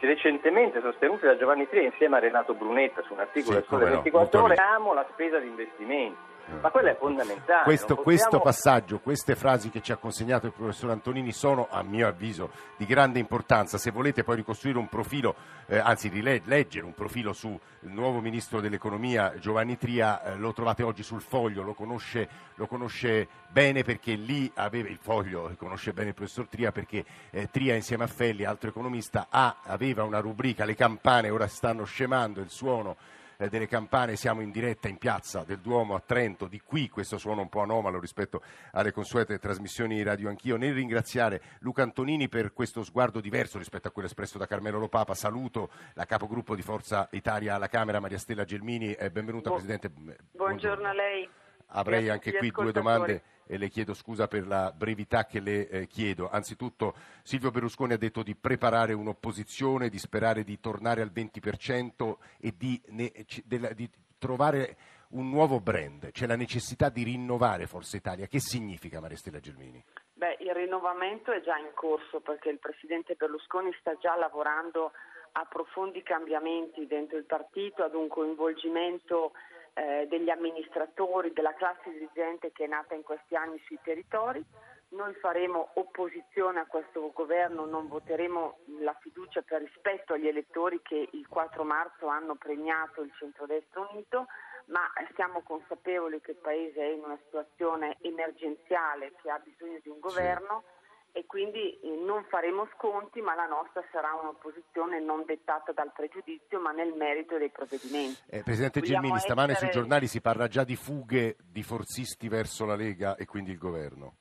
recentemente 0.00 0.80
sostenute 0.80 1.26
da 1.26 1.36
Giovanni 1.36 1.68
Tria 1.68 1.82
insieme 1.82 2.16
a 2.16 2.20
Renato 2.20 2.54
Brunetta 2.54 3.02
su 3.02 3.14
un 3.14 3.20
articolo 3.20 3.56
sì, 3.56 3.60
del 3.60 3.68
Sole 3.68 3.90
24 3.90 4.42
Ore, 4.42 4.54
amo 4.56 4.92
la 4.92 5.06
spesa 5.10 5.38
di 5.38 5.46
investimenti. 5.46 6.34
Ma 6.60 6.70
quello 6.70 6.90
è 6.90 6.96
fondamentale. 6.96 7.64
Questo, 7.64 7.96
possiamo... 7.96 8.02
questo, 8.02 8.40
passaggio, 8.40 8.98
queste 9.00 9.34
frasi 9.34 9.70
che 9.70 9.82
ci 9.82 9.90
ha 9.90 9.96
consegnato 9.96 10.46
il 10.46 10.52
professor 10.52 10.90
Antonini 10.90 11.32
sono, 11.32 11.66
a 11.70 11.82
mio 11.82 12.06
avviso, 12.06 12.50
di 12.76 12.86
grande 12.86 13.18
importanza. 13.18 13.78
Se 13.78 13.90
volete 13.90 14.22
poi 14.22 14.36
ricostruire 14.36 14.78
un 14.78 14.88
profilo, 14.88 15.34
eh, 15.66 15.78
anzi 15.78 16.08
rileggere 16.08 16.84
un 16.84 16.94
profilo 16.94 17.32
sul 17.32 17.58
nuovo 17.80 18.20
ministro 18.20 18.60
dell'economia 18.60 19.34
Giovanni 19.38 19.76
Tria, 19.76 20.22
eh, 20.22 20.36
lo 20.36 20.52
trovate 20.52 20.84
oggi 20.84 21.02
sul 21.02 21.20
foglio, 21.20 21.62
lo 21.62 21.74
conosce, 21.74 22.28
lo 22.54 22.66
conosce, 22.66 23.26
bene 23.48 23.82
perché 23.82 24.14
lì 24.14 24.50
aveva 24.54 24.88
il 24.88 24.98
foglio, 25.00 25.52
conosce 25.58 25.92
bene 25.92 26.10
il 26.10 26.14
professor 26.14 26.46
Tria 26.46 26.70
perché 26.70 27.04
eh, 27.30 27.50
Tria 27.50 27.74
insieme 27.74 28.04
a 28.04 28.08
Felli, 28.08 28.44
altro 28.44 28.68
economista, 28.68 29.26
ha, 29.30 29.56
aveva 29.64 30.04
una 30.04 30.20
rubrica, 30.20 30.64
le 30.64 30.76
campane 30.76 31.28
ora 31.28 31.48
stanno 31.48 31.84
scemando, 31.84 32.40
il 32.40 32.50
suono 32.50 32.96
delle 33.38 33.66
campane, 33.66 34.16
siamo 34.16 34.40
in 34.40 34.50
diretta 34.50 34.88
in 34.88 34.96
piazza 34.96 35.44
del 35.44 35.58
Duomo 35.58 35.94
a 35.94 36.02
Trento, 36.04 36.46
di 36.46 36.60
qui 36.60 36.88
questo 36.88 37.18
suono 37.18 37.42
un 37.42 37.48
po' 37.48 37.60
anomalo 37.60 38.00
rispetto 38.00 38.42
alle 38.72 38.92
consuete 38.92 39.38
trasmissioni 39.38 40.02
radio 40.02 40.28
anch'io. 40.28 40.56
Nel 40.56 40.74
ringraziare 40.74 41.42
Luca 41.60 41.82
Antonini 41.82 42.28
per 42.28 42.52
questo 42.52 42.82
sguardo 42.82 43.20
diverso 43.20 43.58
rispetto 43.58 43.88
a 43.88 43.90
quello 43.90 44.08
espresso 44.08 44.38
da 44.38 44.46
Carmelo 44.46 44.78
Lopapa, 44.78 45.14
saluto 45.14 45.70
la 45.94 46.04
capogruppo 46.04 46.54
di 46.54 46.62
Forza 46.62 47.08
Italia 47.12 47.54
alla 47.54 47.68
Camera, 47.68 48.00
Maria 48.00 48.18
Stella 48.18 48.44
Gelmini, 48.44 48.96
benvenuta 49.10 49.50
Bu- 49.50 49.56
Presidente. 49.56 49.88
Buongiorno, 49.88 50.24
Buongiorno 50.32 50.88
a 50.88 50.92
lei. 50.92 51.28
Avrei 51.68 52.08
anche 52.08 52.32
qui 52.32 52.50
due 52.50 52.72
domande 52.72 53.22
e 53.46 53.58
le 53.58 53.68
chiedo 53.68 53.94
scusa 53.94 54.28
per 54.28 54.46
la 54.46 54.72
brevità 54.72 55.24
che 55.24 55.40
le 55.40 55.68
eh, 55.68 55.86
chiedo. 55.86 56.28
Anzitutto 56.28 56.94
Silvio 57.22 57.50
Berlusconi 57.50 57.92
ha 57.92 57.98
detto 57.98 58.22
di 58.22 58.34
preparare 58.34 58.92
un'opposizione, 58.92 59.88
di 59.88 59.98
sperare 59.98 60.44
di 60.44 60.58
tornare 60.60 61.02
al 61.02 61.10
20% 61.14 62.16
e 62.40 62.54
di, 62.56 62.80
ne, 62.88 63.12
de, 63.44 63.74
di 63.74 63.90
trovare 64.18 64.76
un 65.10 65.28
nuovo 65.28 65.60
brand. 65.60 66.10
C'è 66.10 66.26
la 66.26 66.36
necessità 66.36 66.88
di 66.88 67.04
rinnovare 67.04 67.66
Forza 67.66 67.96
Italia. 67.96 68.26
Che 68.26 68.40
significa 68.40 69.00
Maria 69.00 69.16
Stella 69.16 69.40
Gelmini? 69.40 69.82
Beh, 70.14 70.38
il 70.40 70.54
rinnovamento 70.54 71.30
è 71.30 71.40
già 71.42 71.56
in 71.58 71.70
corso 71.74 72.20
perché 72.20 72.48
il 72.48 72.58
Presidente 72.58 73.14
Berlusconi 73.14 73.70
sta 73.78 73.96
già 73.98 74.16
lavorando 74.16 74.92
a 75.32 75.44
profondi 75.44 76.02
cambiamenti 76.02 76.86
dentro 76.86 77.18
il 77.18 77.24
partito, 77.24 77.82
ad 77.84 77.94
un 77.94 78.08
coinvolgimento 78.08 79.32
eh, 79.76 80.06
degli 80.08 80.30
amministratori, 80.30 81.34
della 81.34 81.52
classe 81.52 81.90
dirigente 81.90 82.50
che 82.50 82.64
è 82.64 82.66
nata 82.66 82.94
in 82.94 83.02
questi 83.02 83.36
anni 83.36 83.60
sui 83.66 83.78
territori. 83.82 84.42
Noi 84.88 85.12
faremo 85.14 85.70
opposizione 85.74 86.60
a 86.60 86.66
questo 86.66 87.10
governo, 87.12 87.66
non 87.66 87.86
voteremo 87.86 88.58
la 88.80 88.96
fiducia 89.00 89.42
per 89.42 89.60
rispetto 89.60 90.14
agli 90.14 90.28
elettori 90.28 90.80
che 90.80 91.08
il 91.12 91.28
4 91.28 91.62
marzo 91.64 92.06
hanno 92.06 92.36
premiato 92.36 93.02
il 93.02 93.12
centrodestra 93.18 93.86
unito, 93.90 94.26
ma 94.66 94.80
siamo 95.14 95.42
consapevoli 95.42 96.20
che 96.20 96.30
il 96.30 96.38
Paese 96.38 96.80
è 96.80 96.92
in 96.92 97.02
una 97.04 97.18
situazione 97.24 97.98
emergenziale 98.00 99.12
che 99.20 99.30
ha 99.30 99.38
bisogno 99.38 99.78
di 99.82 99.88
un 99.90 99.98
governo. 99.98 100.62
Sì 100.64 100.75
e 101.16 101.24
quindi 101.24 101.80
eh, 101.80 101.96
non 102.04 102.24
faremo 102.28 102.68
sconti, 102.74 103.22
ma 103.22 103.34
la 103.34 103.46
nostra 103.46 103.82
sarà 103.90 104.12
un'opposizione 104.20 105.00
non 105.00 105.24
dettata 105.24 105.72
dal 105.72 105.90
pregiudizio, 105.90 106.60
ma 106.60 106.72
nel 106.72 106.92
merito 106.92 107.38
dei 107.38 107.48
provvedimenti. 107.48 108.20
Eh, 108.28 108.42
Presidente 108.42 108.80
Vogliamo 108.80 109.00
Gelmini, 109.00 109.20
stamane 109.20 109.52
essere... 109.52 109.72
sui 109.72 109.80
giornali 109.80 110.08
si 110.08 110.20
parla 110.20 110.46
già 110.46 110.62
di 110.62 110.76
fughe 110.76 111.36
di 111.42 111.62
forzisti 111.62 112.28
verso 112.28 112.66
la 112.66 112.76
Lega 112.76 113.16
e 113.16 113.24
quindi 113.24 113.50
il 113.50 113.56
governo. 113.56 114.16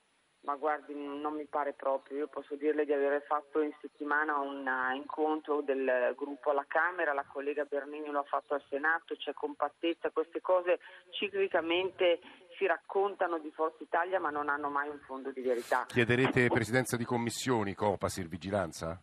Ma 0.45 0.55
guardi, 0.55 0.93
non 0.93 1.33
mi 1.33 1.45
pare 1.47 1.73
proprio. 1.73 2.19
Io 2.19 2.27
posso 2.27 2.55
dirle 2.55 2.85
di 2.85 2.93
aver 2.93 3.23
fatto 3.23 3.61
in 3.61 3.73
settimana 3.81 4.37
un 4.37 4.65
uh, 4.65 4.95
incontro 4.95 5.61
del 5.61 6.13
gruppo 6.15 6.51
alla 6.51 6.65
Camera, 6.67 7.13
la 7.13 7.25
collega 7.27 7.65
Bernini 7.65 8.09
lo 8.09 8.19
ha 8.19 8.23
fatto 8.23 8.53
al 8.53 8.63
Senato, 8.69 9.15
c'è 9.15 9.33
compattezza, 9.33 10.11
queste 10.11 10.41
cose 10.41 10.79
ciclicamente 11.09 12.19
si 12.57 12.65
raccontano 12.65 13.39
di 13.39 13.51
Forza 13.51 13.83
Italia 13.83 14.19
ma 14.19 14.29
non 14.29 14.49
hanno 14.49 14.69
mai 14.69 14.89
un 14.89 14.99
fondo 14.99 15.31
di 15.31 15.41
verità. 15.41 15.85
Chiederete 15.87 16.47
presidenza 16.47 16.97
di 16.97 17.05
commissioni, 17.05 17.73
Copasir, 17.73 18.27
vigilanza? 18.27 19.01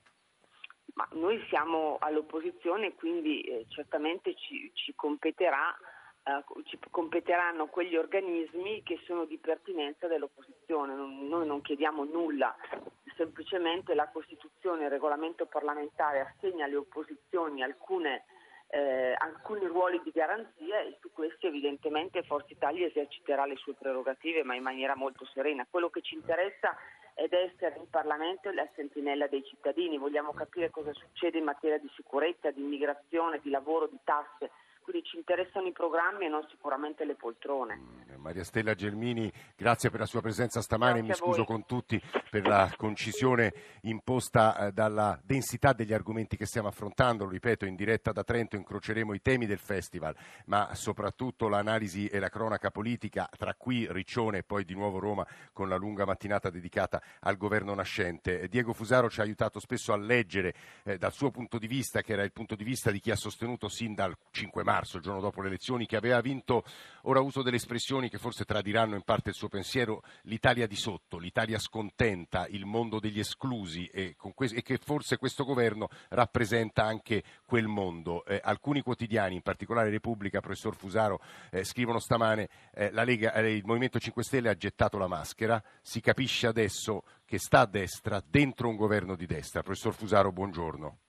Ma 0.94 1.08
noi 1.12 1.42
siamo 1.48 1.96
all'opposizione 2.00 2.94
quindi 2.94 3.40
eh, 3.42 3.66
certamente 3.68 4.34
ci, 4.34 4.70
ci 4.74 4.94
competerà 4.94 5.76
Uh, 6.24 6.62
ci 6.62 6.78
competeranno 6.88 7.66
quegli 7.66 7.96
organismi 7.96 8.84
che 8.84 9.00
sono 9.06 9.24
di 9.24 9.38
pertinenza 9.38 10.06
dell'opposizione. 10.06 10.94
Non, 10.94 11.26
noi 11.26 11.44
non 11.44 11.62
chiediamo 11.62 12.04
nulla, 12.04 12.54
semplicemente 13.16 13.92
la 13.94 14.08
Costituzione 14.08 14.82
e 14.82 14.84
il 14.84 14.90
regolamento 14.90 15.46
parlamentare 15.46 16.20
assegna 16.20 16.66
alle 16.66 16.76
opposizioni 16.76 17.64
alcune 17.64 18.22
eh, 18.74 19.14
alcuni 19.18 19.66
ruoli 19.66 20.00
di 20.02 20.10
garanzia 20.12 20.80
e 20.80 20.96
su 21.02 21.12
questi 21.12 21.46
evidentemente 21.46 22.22
Forza 22.22 22.54
Italia 22.54 22.86
eserciterà 22.86 23.44
le 23.44 23.56
sue 23.56 23.74
prerogative 23.74 24.44
ma 24.44 24.54
in 24.54 24.62
maniera 24.62 24.96
molto 24.96 25.26
serena. 25.26 25.66
Quello 25.68 25.90
che 25.90 26.00
ci 26.00 26.14
interessa 26.14 26.74
è 27.12 27.28
essere 27.30 27.76
in 27.76 27.90
Parlamento 27.90 28.50
la 28.50 28.66
sentinella 28.74 29.26
dei 29.26 29.44
cittadini, 29.44 29.98
vogliamo 29.98 30.32
capire 30.32 30.70
cosa 30.70 30.94
succede 30.94 31.36
in 31.36 31.44
materia 31.44 31.78
di 31.78 31.90
sicurezza, 31.94 32.50
di 32.50 32.62
immigrazione, 32.62 33.40
di 33.42 33.50
lavoro, 33.50 33.88
di 33.88 33.98
tasse 34.04 34.50
quindi 34.82 35.04
ci 35.04 35.16
interessano 35.16 35.66
i 35.66 35.72
programmi 35.72 36.26
e 36.26 36.28
non 36.28 36.44
sicuramente 36.50 37.04
le 37.04 37.14
poltrone. 37.14 37.76
Mm, 37.76 38.20
Maria 38.20 38.44
Stella 38.44 38.74
Gelmini, 38.74 39.32
grazie 39.56 39.90
per 39.90 40.00
la 40.00 40.06
sua 40.06 40.20
presenza 40.20 40.60
stamane, 40.60 41.02
grazie 41.02 41.08
mi 41.08 41.14
scuso 41.14 41.44
con 41.44 41.64
tutti 41.64 42.00
per 42.30 42.46
la 42.46 42.72
concisione 42.76 43.52
imposta 43.82 44.56
eh, 44.66 44.72
dalla 44.72 45.18
densità 45.22 45.72
degli 45.72 45.92
argomenti 45.92 46.36
che 46.36 46.46
stiamo 46.46 46.68
affrontando, 46.68 47.24
lo 47.24 47.30
ripeto, 47.30 47.64
in 47.64 47.76
diretta 47.76 48.12
da 48.12 48.24
Trento 48.24 48.56
incroceremo 48.56 49.14
i 49.14 49.20
temi 49.20 49.46
del 49.46 49.58
festival, 49.58 50.14
ma 50.46 50.74
soprattutto 50.74 51.48
l'analisi 51.48 52.06
e 52.08 52.18
la 52.18 52.28
cronaca 52.28 52.70
politica 52.70 53.28
tra 53.36 53.54
qui 53.54 53.86
Riccione 53.90 54.38
e 54.38 54.42
poi 54.42 54.64
di 54.64 54.74
nuovo 54.74 54.98
Roma 54.98 55.26
con 55.52 55.68
la 55.68 55.76
lunga 55.76 56.04
mattinata 56.04 56.50
dedicata 56.50 57.00
al 57.20 57.36
governo 57.36 57.74
nascente. 57.74 58.48
Diego 58.48 58.72
Fusaro 58.72 59.08
ci 59.08 59.20
ha 59.20 59.24
aiutato 59.24 59.60
spesso 59.60 59.92
a 59.92 59.96
leggere 59.96 60.54
eh, 60.84 60.98
dal 60.98 61.12
suo 61.12 61.30
punto 61.30 61.58
di 61.58 61.66
vista, 61.66 62.02
che 62.02 62.12
era 62.12 62.24
il 62.24 62.32
punto 62.32 62.54
di 62.54 62.64
vista 62.64 62.90
di 62.90 63.00
chi 63.00 63.10
ha 63.10 63.16
sostenuto 63.16 63.68
sin 63.68 63.94
dal 63.94 64.16
5 64.30 64.62
marzo 64.62 64.71
marzo, 64.72 64.96
il 64.96 65.02
giorno 65.02 65.20
dopo 65.20 65.42
le 65.42 65.48
elezioni, 65.48 65.84
che 65.84 65.96
aveva 65.96 66.20
vinto, 66.20 66.64
ora 67.02 67.20
uso 67.20 67.42
delle 67.42 67.56
espressioni 67.56 68.08
che 68.08 68.16
forse 68.16 68.44
tradiranno 68.44 68.94
in 68.94 69.02
parte 69.02 69.28
il 69.28 69.34
suo 69.34 69.48
pensiero, 69.48 70.02
l'Italia 70.22 70.66
di 70.66 70.76
sotto, 70.76 71.18
l'Italia 71.18 71.58
scontenta, 71.58 72.46
il 72.48 72.64
mondo 72.64 72.98
degli 72.98 73.18
esclusi 73.18 73.86
e, 73.86 74.16
que- 74.16 74.50
e 74.54 74.62
che 74.62 74.78
forse 74.78 75.18
questo 75.18 75.44
governo 75.44 75.88
rappresenta 76.08 76.84
anche 76.84 77.22
quel 77.44 77.66
mondo. 77.66 78.24
Eh, 78.24 78.40
alcuni 78.42 78.80
quotidiani, 78.80 79.34
in 79.34 79.42
particolare 79.42 79.90
Repubblica, 79.90 80.40
professor 80.40 80.74
Fusaro, 80.74 81.20
eh, 81.50 81.64
scrivono 81.64 81.98
stamane 81.98 82.48
eh, 82.72 82.90
Lega, 83.04 83.34
eh, 83.34 83.54
il 83.54 83.64
Movimento 83.66 83.98
5 83.98 84.22
Stelle 84.22 84.48
ha 84.48 84.56
gettato 84.56 84.96
la 84.96 85.06
maschera, 85.06 85.62
si 85.82 86.00
capisce 86.00 86.46
adesso 86.46 87.04
che 87.26 87.38
sta 87.38 87.60
a 87.60 87.66
destra 87.66 88.22
dentro 88.26 88.68
un 88.68 88.76
governo 88.76 89.16
di 89.16 89.26
destra. 89.26 89.62
Professor 89.62 89.92
Fusaro, 89.92 90.32
buongiorno 90.32 91.01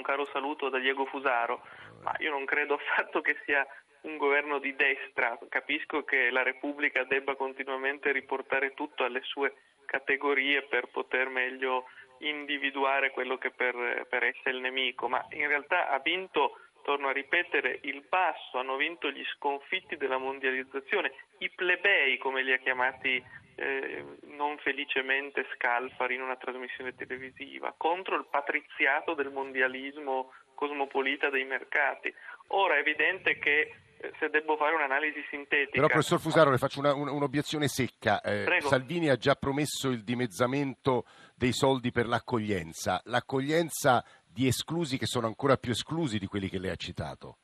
un 0.00 0.02
caro 0.02 0.26
saluto 0.32 0.70
da 0.70 0.78
Diego 0.78 1.04
Fusaro, 1.04 1.60
ma 2.02 2.14
io 2.18 2.30
non 2.30 2.46
credo 2.46 2.74
affatto 2.80 3.20
che 3.20 3.36
sia 3.44 3.66
un 4.02 4.16
governo 4.16 4.58
di 4.58 4.74
destra, 4.74 5.38
capisco 5.48 6.04
che 6.04 6.30
la 6.30 6.42
Repubblica 6.42 7.04
debba 7.04 7.36
continuamente 7.36 8.12
riportare 8.12 8.72
tutto 8.72 9.04
alle 9.04 9.20
sue 9.22 9.54
categorie 9.84 10.62
per 10.62 10.86
poter 10.86 11.28
meglio 11.28 11.84
individuare 12.20 13.10
quello 13.10 13.36
che 13.36 13.50
per, 13.50 14.06
per 14.08 14.24
essa 14.24 14.48
il 14.48 14.60
nemico, 14.60 15.08
ma 15.08 15.24
in 15.30 15.46
realtà 15.46 15.88
ha 15.88 15.98
vinto 15.98 16.56
torno 16.82 17.08
a 17.08 17.12
ripetere, 17.12 17.78
il 17.82 18.02
basso, 18.08 18.58
hanno 18.58 18.76
vinto 18.76 19.10
gli 19.10 19.24
sconfitti 19.36 19.98
della 19.98 20.16
mondializzazione, 20.16 21.12
i 21.38 21.50
plebei 21.50 22.16
come 22.16 22.42
li 22.42 22.52
ha 22.54 22.58
chiamati 22.58 23.22
eh, 23.60 24.04
non 24.22 24.56
felicemente 24.58 25.46
Scalfari 25.54 26.14
in 26.14 26.22
una 26.22 26.36
trasmissione 26.36 26.94
televisiva, 26.94 27.74
contro 27.76 28.16
il 28.16 28.26
patriziato 28.30 29.12
del 29.14 29.30
mondialismo 29.30 30.32
cosmopolita 30.54 31.28
dei 31.28 31.44
mercati. 31.44 32.12
Ora 32.48 32.76
è 32.76 32.78
evidente 32.78 33.38
che 33.38 33.74
eh, 33.98 34.12
se 34.18 34.30
devo 34.30 34.56
fare 34.56 34.74
un'analisi 34.74 35.22
sintetica. 35.28 35.72
Però, 35.72 35.88
professor 35.88 36.18
Fusaro, 36.18 36.50
le 36.50 36.56
faccio 36.56 36.80
una, 36.80 36.94
un, 36.94 37.08
un'obiezione 37.08 37.68
secca. 37.68 38.22
Eh, 38.22 38.60
Salvini 38.60 39.10
ha 39.10 39.16
già 39.16 39.34
promesso 39.34 39.90
il 39.90 40.04
dimezzamento 40.04 41.04
dei 41.36 41.52
soldi 41.52 41.90
per 41.90 42.06
l'accoglienza. 42.06 43.00
L'accoglienza 43.04 44.02
di 44.26 44.46
esclusi 44.46 44.96
che 44.96 45.06
sono 45.06 45.26
ancora 45.26 45.56
più 45.56 45.72
esclusi 45.72 46.18
di 46.18 46.26
quelli 46.26 46.48
che 46.48 46.58
lei 46.58 46.70
ha 46.70 46.76
citato. 46.76 47.36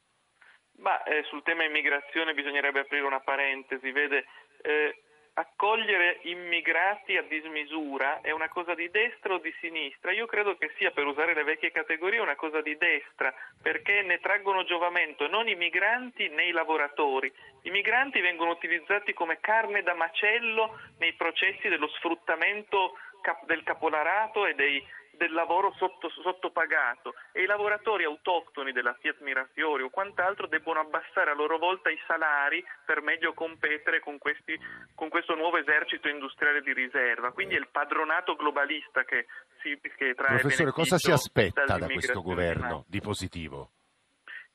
Ma 0.79 1.03
eh, 1.05 1.25
sul 1.25 1.43
tema 1.43 1.65
immigrazione 1.65 2.33
bisognerebbe 2.33 2.81
aprire 2.81 3.05
una 3.05 3.21
parentesi. 3.21 3.91
Vede, 3.91 4.25
eh, 4.63 5.03
accogliere 5.39 6.21
immigrati 6.23 7.17
a 7.17 7.23
dismisura 7.23 8.23
è 8.23 8.31
una 8.31 8.49
cosa 8.49 8.75
di 8.75 8.89
destra 8.91 9.35
o 9.35 9.39
di 9.39 9.55
sinistra? 9.61 10.11
Io 10.13 10.25
credo 10.25 10.57
che 10.57 10.73
sia, 10.79 10.93
per 10.93 11.05
usare 11.07 11.35
le 11.35 11.45
vecchie 11.45 11.73
categorie, 11.73 12.21
una 12.21 12.37
cosa 12.37 12.63
di 12.63 12.77
destra, 12.79 13.35
perché 13.61 14.01
ne 14.03 14.19
traggono 14.19 14.65
giovamento 14.65 15.29
non 15.29 15.47
i 15.47 15.55
migranti 15.55 16.29
né 16.29 16.47
i 16.47 16.53
lavoratori. 16.53 17.31
I 17.63 17.71
migranti 17.71 18.21
vengono 18.21 18.53
utilizzati 18.53 19.13
come 19.13 19.39
carne 19.39 19.83
da 19.83 19.95
macello 19.95 20.79
nei 20.99 21.13
processi 21.13 21.69
dello 21.69 21.89
sfruttamento 21.89 22.95
del 23.45 23.63
capolarato 23.63 24.47
e 24.47 24.55
dei 24.55 24.83
del 25.17 25.33
lavoro 25.33 25.73
sotto, 25.77 26.09
sottopagato 26.09 27.15
e 27.33 27.43
i 27.43 27.47
lavoratori 27.47 28.05
autoctoni 28.05 28.73
della 28.73 28.95
Fiat 28.95 29.21
Mirafiori 29.21 29.83
o 29.83 29.91
quant'altro 29.91 30.47
debbono 30.47 30.81
abbassare 30.81 31.31
a 31.31 31.35
loro 31.35 31.59
volta 31.59 31.91
i 31.91 31.99
salari 32.07 32.65
per 32.85 33.03
meglio 33.03 33.35
competere 33.35 34.01
con, 34.01 34.19
questi, 34.19 34.59
con 34.95 35.09
questo 35.09 35.35
nuovo 35.35 35.57
esercito 35.59 36.09
industriale 36.09 36.63
di 36.63 36.73
riserva. 36.73 37.33
Quindi 37.33 37.55
è 37.55 37.59
il 37.59 37.69
padronato 37.71 38.35
globalista 38.37 39.05
che, 39.05 39.27
si, 39.61 39.79
che 39.81 40.15
trae 40.15 40.39
Professore, 40.39 40.71
cosa 40.71 40.99
si 40.99 41.11
aspetta 41.11 41.65
da 41.65 41.87
questo 41.87 42.23
governo 42.23 42.85
di 42.87 43.01
positivo? 43.01 43.71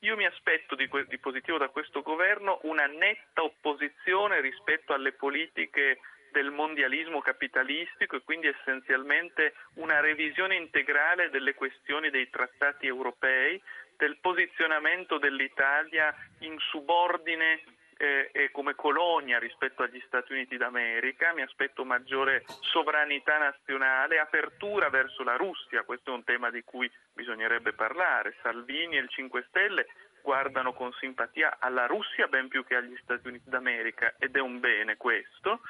Io 0.04 0.16
mi 0.16 0.26
aspetto 0.26 0.76
di, 0.76 0.90
di, 1.08 1.20
positivo 1.20 1.60
da 1.60 1.70
questo 1.70 2.02
governo 2.02 2.60
una 2.64 2.88
netta 2.88 3.44
opposizione 3.44 4.42
rispetto 4.42 4.94
alle 4.94 5.12
politiche 5.12 6.00
del 6.32 6.52
mondialismo 6.52 7.22
capitalistico 7.22 8.16
e 8.16 8.24
quindi 8.24 8.48
essenzialmente 8.48 9.54
una 9.76 10.00
revisione 10.00 10.56
integrale 10.56 11.30
delle 11.30 11.54
questioni 11.54 12.10
dei 12.10 12.30
trattati 12.30 12.88
europei, 12.88 13.62
del 13.98 14.18
posizionamento 14.20 15.18
dell'Italia 15.18 16.16
in 16.40 16.58
subordine 16.60 17.62
eh, 18.02 18.32
e 18.34 18.50
come 18.50 18.74
colonia 18.74 19.38
rispetto 19.38 19.84
agli 19.84 20.02
Stati 20.08 20.34
Uniti 20.34 20.58
d'America, 20.58 21.34
mi 21.34 21.44
aspetto 21.44 21.86
maggiore 21.86 22.44
sovranità 22.62 23.38
nazionale, 23.38 24.18
apertura 24.18 24.90
verso 24.90 25.24
la 25.24 25.36
Russia, 25.36 25.84
questo 25.84 26.12
è 26.12 26.16
un 26.16 26.24
tema 26.24 26.50
di 26.50 26.64
cui 26.64 26.92
bisognerebbe 27.14 27.74
parlare. 27.74 28.36
Salvini 28.42 28.98
e 28.98 29.02
il 29.02 29.10
5 29.10 29.46
Stelle 29.50 29.86
guardano 30.24 30.74
con 30.74 30.92
simpatia 30.94 31.58
alla 31.60 31.86
Russia 31.86 32.28
ben 32.28 32.48
più 32.48 32.66
che 32.66 32.76
agli 32.76 32.98
Stati 33.04 33.28
Uniti 33.28 33.50
d'America 33.50 34.16
ed 34.18 34.36
è 34.36 34.40
un 34.40 34.60
bene 34.60 34.98
questo 34.98 35.62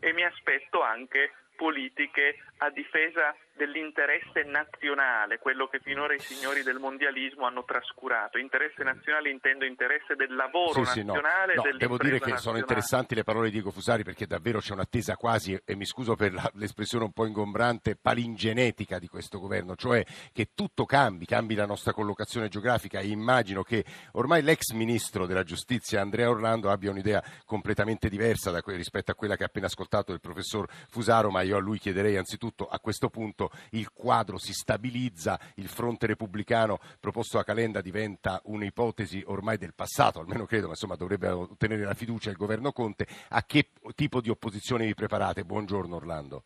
e 0.00 0.12
mi 0.12 0.24
aspetto 0.24 0.82
anche 0.82 1.32
politiche 1.56 2.36
a 2.58 2.70
difesa 2.70 3.34
dell'interesse 3.60 4.42
nazionale, 4.44 5.38
quello 5.38 5.68
che 5.68 5.80
finora 5.80 6.14
i 6.14 6.18
signori 6.18 6.62
del 6.62 6.78
mondialismo 6.78 7.44
hanno 7.44 7.62
trascurato. 7.64 8.38
Interesse 8.38 8.82
nazionale 8.82 9.28
intendo 9.28 9.66
interesse 9.66 10.14
del 10.16 10.34
lavoro 10.34 10.82
sì, 10.86 11.02
nazionale. 11.02 11.52
Sì, 11.52 11.58
no. 11.58 11.70
no 11.70 11.76
devo 11.76 11.98
dire 11.98 12.18
che 12.18 12.30
nazionale. 12.30 12.40
sono 12.40 12.56
interessanti 12.56 13.14
le 13.14 13.22
parole 13.22 13.46
di 13.46 13.52
Diego 13.52 13.70
Fusari 13.70 14.02
perché 14.02 14.26
davvero 14.26 14.60
c'è 14.60 14.72
un'attesa 14.72 15.16
quasi, 15.16 15.60
e 15.62 15.76
mi 15.76 15.84
scuso 15.84 16.16
per 16.16 16.32
la, 16.32 16.50
l'espressione 16.54 17.04
un 17.04 17.12
po' 17.12 17.26
ingombrante, 17.26 17.96
palingenetica 18.00 18.98
di 18.98 19.08
questo 19.08 19.38
governo, 19.38 19.76
cioè 19.76 20.02
che 20.32 20.52
tutto 20.54 20.86
cambi, 20.86 21.26
cambi 21.26 21.54
la 21.54 21.66
nostra 21.66 21.92
collocazione 21.92 22.48
geografica 22.48 23.00
e 23.00 23.08
immagino 23.08 23.62
che 23.62 23.84
ormai 24.12 24.40
l'ex 24.40 24.72
ministro 24.72 25.26
della 25.26 25.42
giustizia 25.42 26.00
Andrea 26.00 26.30
Orlando 26.30 26.70
abbia 26.70 26.90
un'idea 26.90 27.22
completamente 27.44 28.08
diversa 28.08 28.62
que- 28.62 28.76
rispetto 28.76 29.10
a 29.10 29.14
quella 29.14 29.36
che 29.36 29.42
ha 29.42 29.46
appena 29.46 29.66
ascoltato 29.66 30.12
del 30.12 30.20
professor 30.20 30.66
Fusaro, 30.88 31.30
ma 31.30 31.42
io 31.42 31.58
a 31.58 31.60
lui 31.60 31.78
chiederei 31.78 32.16
anzitutto 32.16 32.66
a 32.66 32.78
questo 32.78 33.10
punto 33.10 33.49
il 33.70 33.92
quadro 33.92 34.38
si 34.38 34.52
stabilizza, 34.52 35.38
il 35.56 35.68
fronte 35.68 36.06
repubblicano 36.06 36.78
proposto 36.98 37.36
da 37.36 37.44
Calenda 37.44 37.80
diventa 37.80 38.40
un'ipotesi 38.44 39.22
ormai 39.26 39.56
del 39.56 39.74
passato, 39.74 40.20
almeno 40.20 40.46
credo, 40.46 40.64
ma 40.64 40.72
insomma 40.72 40.96
dovrebbe 40.96 41.28
ottenere 41.28 41.84
la 41.84 41.94
fiducia 41.94 42.30
il 42.30 42.36
governo 42.36 42.72
Conte. 42.72 43.06
A 43.30 43.42
che 43.44 43.70
tipo 43.94 44.20
di 44.20 44.30
opposizione 44.30 44.86
vi 44.86 44.94
preparate? 44.94 45.44
Buongiorno 45.44 45.96
Orlando. 45.96 46.44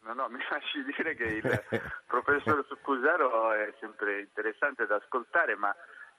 No, 0.00 0.14
no, 0.14 0.28
mi 0.28 0.38
lasci 0.50 0.82
dire 0.84 1.14
che 1.14 1.24
il 1.24 1.42
professor 2.06 2.64
Scusaro 2.80 3.52
è 3.52 3.74
sempre 3.78 4.20
interessante 4.20 4.86
da 4.86 4.96
ascoltare, 4.96 5.54
ma 5.54 5.74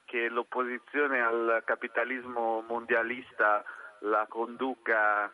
che 0.06 0.30
l'opposizione 0.30 1.22
al 1.22 1.64
capitalismo 1.66 2.62
mondialista 2.68 3.64
la 4.02 4.28
conduca 4.30 5.32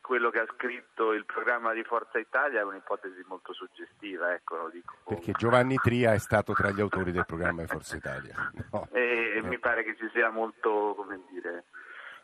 quello 0.00 0.30
che 0.30 0.40
ha 0.40 0.46
scritto 0.54 1.12
il 1.12 1.24
programma 1.24 1.72
di 1.72 1.84
Forza 1.84 2.18
Italia 2.18 2.60
è 2.60 2.64
un'ipotesi 2.64 3.24
molto 3.26 3.52
suggestiva, 3.52 4.34
ecco, 4.34 4.56
lo 4.56 4.68
dico. 4.70 4.96
Perché 5.06 5.32
Giovanni 5.32 5.76
Tria 5.76 6.12
è 6.12 6.18
stato 6.18 6.52
tra 6.52 6.70
gli 6.70 6.80
autori 6.80 7.12
del 7.12 7.26
programma 7.26 7.62
di 7.62 7.68
Forza 7.68 7.96
Italia. 7.96 8.34
No. 8.70 8.86
E 8.92 9.38
no. 9.40 9.48
mi 9.48 9.58
pare 9.58 9.82
che 9.82 9.96
ci 9.96 10.10
sia 10.12 10.28
molto, 10.30 10.94
come 10.94 11.20
dire, 11.30 11.64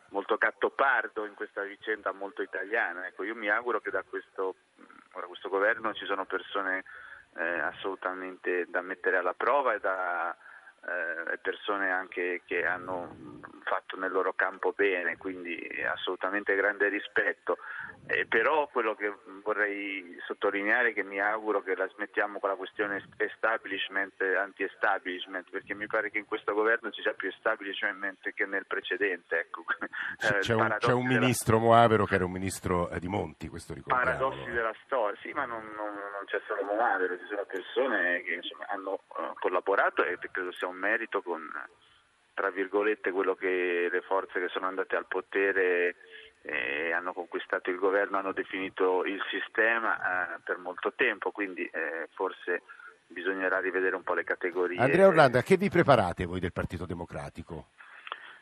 molto 0.09 0.37
cattopardo 0.37 1.25
in 1.25 1.35
questa 1.35 1.63
vicenda 1.63 2.13
molto 2.13 2.43
italiana. 2.43 3.07
Ecco, 3.07 3.23
io 3.23 3.35
mi 3.35 3.49
auguro 3.49 3.81
che 3.81 3.91
da 3.91 4.03
questo, 4.03 4.57
da 5.13 5.23
questo 5.23 5.49
governo 5.49 5.95
ci 5.95 6.05
sono 6.05 6.27
persone 6.27 6.85
eh, 7.37 7.61
assolutamente 7.61 8.67
da 8.69 8.83
mettere 8.83 9.17
alla 9.17 9.33
prova 9.33 9.75
e 9.75 9.81
da 9.81 10.33
eh, 10.33 10.37
persone 11.39 11.91
anche 11.91 12.43
che 12.45 12.65
hanno 12.65 13.15
fatto 13.65 13.97
nel 13.97 14.13
loro 14.13 14.33
campo 14.35 14.73
bene, 14.77 15.17
quindi 15.17 15.59
assolutamente 15.91 16.55
grande 16.55 16.89
rispetto. 16.89 17.59
Eh, 18.07 18.27
però 18.27 18.69
quello 18.69 18.95
che 18.95 19.11
vorrei 19.43 20.17
sottolineare 20.27 20.91
è 20.91 20.93
che 20.93 21.03
mi 21.03 21.21
auguro 21.21 21.63
che 21.63 21.75
la 21.75 21.89
smettiamo 21.89 22.39
con 22.39 22.51
la 22.51 22.57
questione 22.57 23.03
establishment 23.17 24.21
anti-establishment, 24.21 25.49
perché 25.51 25.75
mi 25.75 25.87
pare 25.87 26.11
che 26.11 26.19
in 26.19 26.27
questo 26.27 26.53
governo 26.53 26.91
ci 26.91 27.01
sia 27.01 27.15
più 27.15 27.29
establishment 27.29 28.33
che 28.35 28.45
nel 28.45 28.67
precedente. 28.67 29.39
Ecco. 29.39 29.65
Eh, 30.21 30.39
c'è, 30.39 30.55
un, 30.55 30.77
c'è 30.79 30.93
un 30.93 31.07
ministro 31.07 31.57
della... 31.57 31.69
Moavero 31.69 32.05
che 32.05 32.15
era 32.15 32.25
un 32.25 32.31
ministro 32.31 32.89
eh, 32.91 32.99
di 32.99 33.09
Monti, 33.09 33.49
questo 33.49 33.75
ricordiamo. 33.75 34.05
Paradossi 34.05 34.51
della 34.51 34.75
storia, 34.85 35.19
sì, 35.23 35.33
ma 35.33 35.45
non, 35.45 35.65
non, 35.75 35.93
non 35.95 36.25
c'è 36.27 36.41
solo 36.47 36.63
Moavero, 36.63 37.19
ci 37.19 37.27
sono 37.27 37.45
persone 37.45 38.23
che 38.23 38.35
insomma, 38.35 38.67
hanno 38.69 39.01
uh, 39.09 39.35
collaborato 39.41 40.05
e 40.05 40.19
credo 40.31 40.53
sia 40.53 40.69
un 40.69 40.77
merito 40.77 41.23
con 41.23 41.51
tra 42.35 42.51
virgolette 42.51 43.13
quello 43.13 43.35
che 43.35 43.89
le 43.91 44.01
forze 44.03 44.41
che 44.41 44.49
sono 44.49 44.67
andate 44.67 44.97
al 44.97 45.07
potere 45.07 45.95
eh, 46.47 46.93
hanno 46.93 47.13
conquistato 47.13 47.71
il 47.71 47.79
governo, 47.79 48.19
hanno 48.19 48.33
definito 48.33 49.05
il 49.05 49.21
sistema 49.31 50.35
eh, 50.35 50.41
per 50.45 50.59
molto 50.59 50.93
tempo, 50.95 51.31
quindi 51.31 51.65
eh, 51.65 52.09
forse 52.13 52.63
bisognerà 53.07 53.61
rivedere 53.61 53.97
un 53.97 54.03
po' 54.03 54.15
le 54.15 54.25
categorie. 54.25 54.79
Andrea 54.79 55.07
Orlando, 55.07 55.39
a 55.39 55.43
che 55.43 55.57
vi 55.57 55.71
preparate 55.71 56.27
voi 56.27 56.41
del 56.41 56.53
Partito 56.53 56.85
Democratico? 56.85 57.69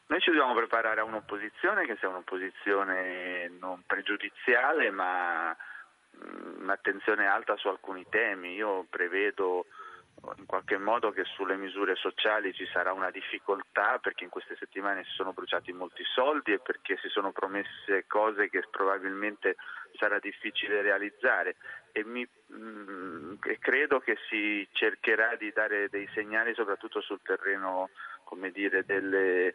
Noi 0.06 0.20
ci 0.20 0.30
dobbiamo 0.30 0.54
preparare 0.54 1.00
a 1.00 1.04
un'opposizione 1.04 1.86
che 1.86 1.96
sia 1.98 2.08
un'opposizione 2.08 3.50
non 3.60 3.82
pregiudiziale 3.86 4.90
ma 4.90 5.56
mm, 6.16 6.62
un'attenzione 6.62 7.26
alta 7.26 7.56
su 7.56 7.68
alcuni 7.68 8.04
temi. 8.08 8.54
Io 8.54 8.84
prevedo 8.90 9.66
in 10.36 10.46
qualche 10.46 10.78
modo 10.78 11.10
che 11.10 11.24
sulle 11.24 11.56
misure 11.56 11.96
sociali 11.96 12.52
ci 12.54 12.66
sarà 12.72 12.92
una 12.92 13.10
difficoltà 13.10 13.98
perché 13.98 14.24
in 14.24 14.30
queste 14.30 14.56
settimane 14.56 15.04
si 15.04 15.10
sono 15.14 15.32
bruciati 15.32 15.72
molti 15.72 16.04
soldi 16.04 16.52
e 16.52 16.60
perché 16.60 16.96
si 16.98 17.08
sono 17.08 17.32
promesse 17.32 18.06
cose 18.06 18.48
che 18.48 18.62
probabilmente 18.70 19.56
sarà 19.98 20.18
difficile 20.20 20.80
realizzare. 20.82 21.56
E, 21.90 22.04
mi, 22.04 22.26
mm, 22.54 23.34
e 23.42 23.58
credo 23.58 24.00
che 24.00 24.16
si 24.28 24.66
cercherà 24.72 25.34
di 25.36 25.50
dare 25.52 25.88
dei 25.88 26.08
segnali 26.14 26.54
soprattutto 26.54 27.00
sul 27.00 27.20
terreno 27.22 27.90
come 28.32 28.50
dire, 28.50 28.84
delle 28.84 29.54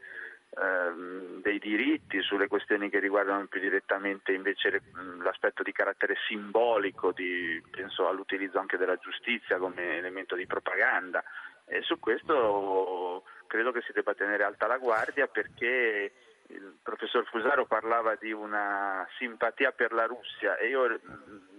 dei 1.42 1.60
diritti, 1.60 2.22
sulle 2.22 2.48
questioni 2.48 2.90
che 2.90 3.00
riguardano 3.00 3.46
più 3.46 3.60
direttamente 3.60 4.32
invece 4.32 4.82
l'aspetto 5.22 5.62
di 5.62 5.72
carattere 5.72 6.16
simbolico, 6.28 7.12
di, 7.12 7.62
penso 7.70 8.08
all'utilizzo 8.08 8.58
anche 8.58 8.78
della 8.78 8.98
giustizia 8.98 9.58
come 9.58 9.98
elemento 9.98 10.36
di 10.36 10.48
propaganda. 10.48 11.24
E 11.66 11.82
su 11.82 12.00
questo 12.00 13.24
credo 13.46 13.72
che 13.72 13.82
si 13.82 13.92
debba 13.92 14.14
tenere 14.14 14.44
alta 14.44 14.68
la 14.68 14.78
guardia 14.78 15.28
perché 15.28 16.12
il 16.48 16.78
professor 16.82 17.26
Fusaro 17.26 17.66
parlava 17.66 18.16
di 18.16 18.32
una 18.32 19.06
simpatia 19.18 19.72
per 19.72 19.92
la 19.92 20.06
Russia 20.06 20.58
e 20.58 20.70
io 20.70 21.00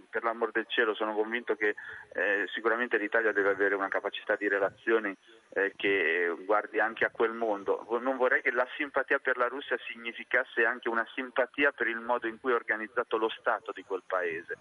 per 0.09 0.23
l'amor 0.23 0.51
del 0.51 0.67
cielo 0.69 0.95
sono 0.95 1.15
convinto 1.15 1.55
che 1.55 1.75
eh, 2.13 2.47
sicuramente 2.53 2.99
l'Italia 2.99 3.33
deve 3.33 3.51
avere 3.51 3.75
una 3.75 3.89
capacità 3.89 4.37
di 4.37 4.49
relazioni 4.49 5.15
eh, 5.51 5.73
che 5.77 6.35
guardi 6.45 6.81
anche 6.81 7.05
a 7.05 7.11
quel 7.11 7.33
mondo. 7.33 7.87
Non 8.01 8.17
vorrei 8.17 8.43
che 8.43 8.51
la 8.51 8.67
simpatia 8.77 9.19
per 9.19 9.37
la 9.37 9.49
Russia 9.49 9.77
significasse 9.91 10.65
anche 10.65 10.89
una 10.89 11.07
simpatia 11.15 11.73
per 11.73 11.89
il 11.89 12.01
modo 12.01 12.27
in 12.27 12.41
cui 12.41 12.53
è 12.53 12.55
organizzato 12.55 13.17
lo 13.17 13.29
Stato 13.29 13.73
di 13.73 13.85
quel 13.85 14.03
paese. 14.07 14.57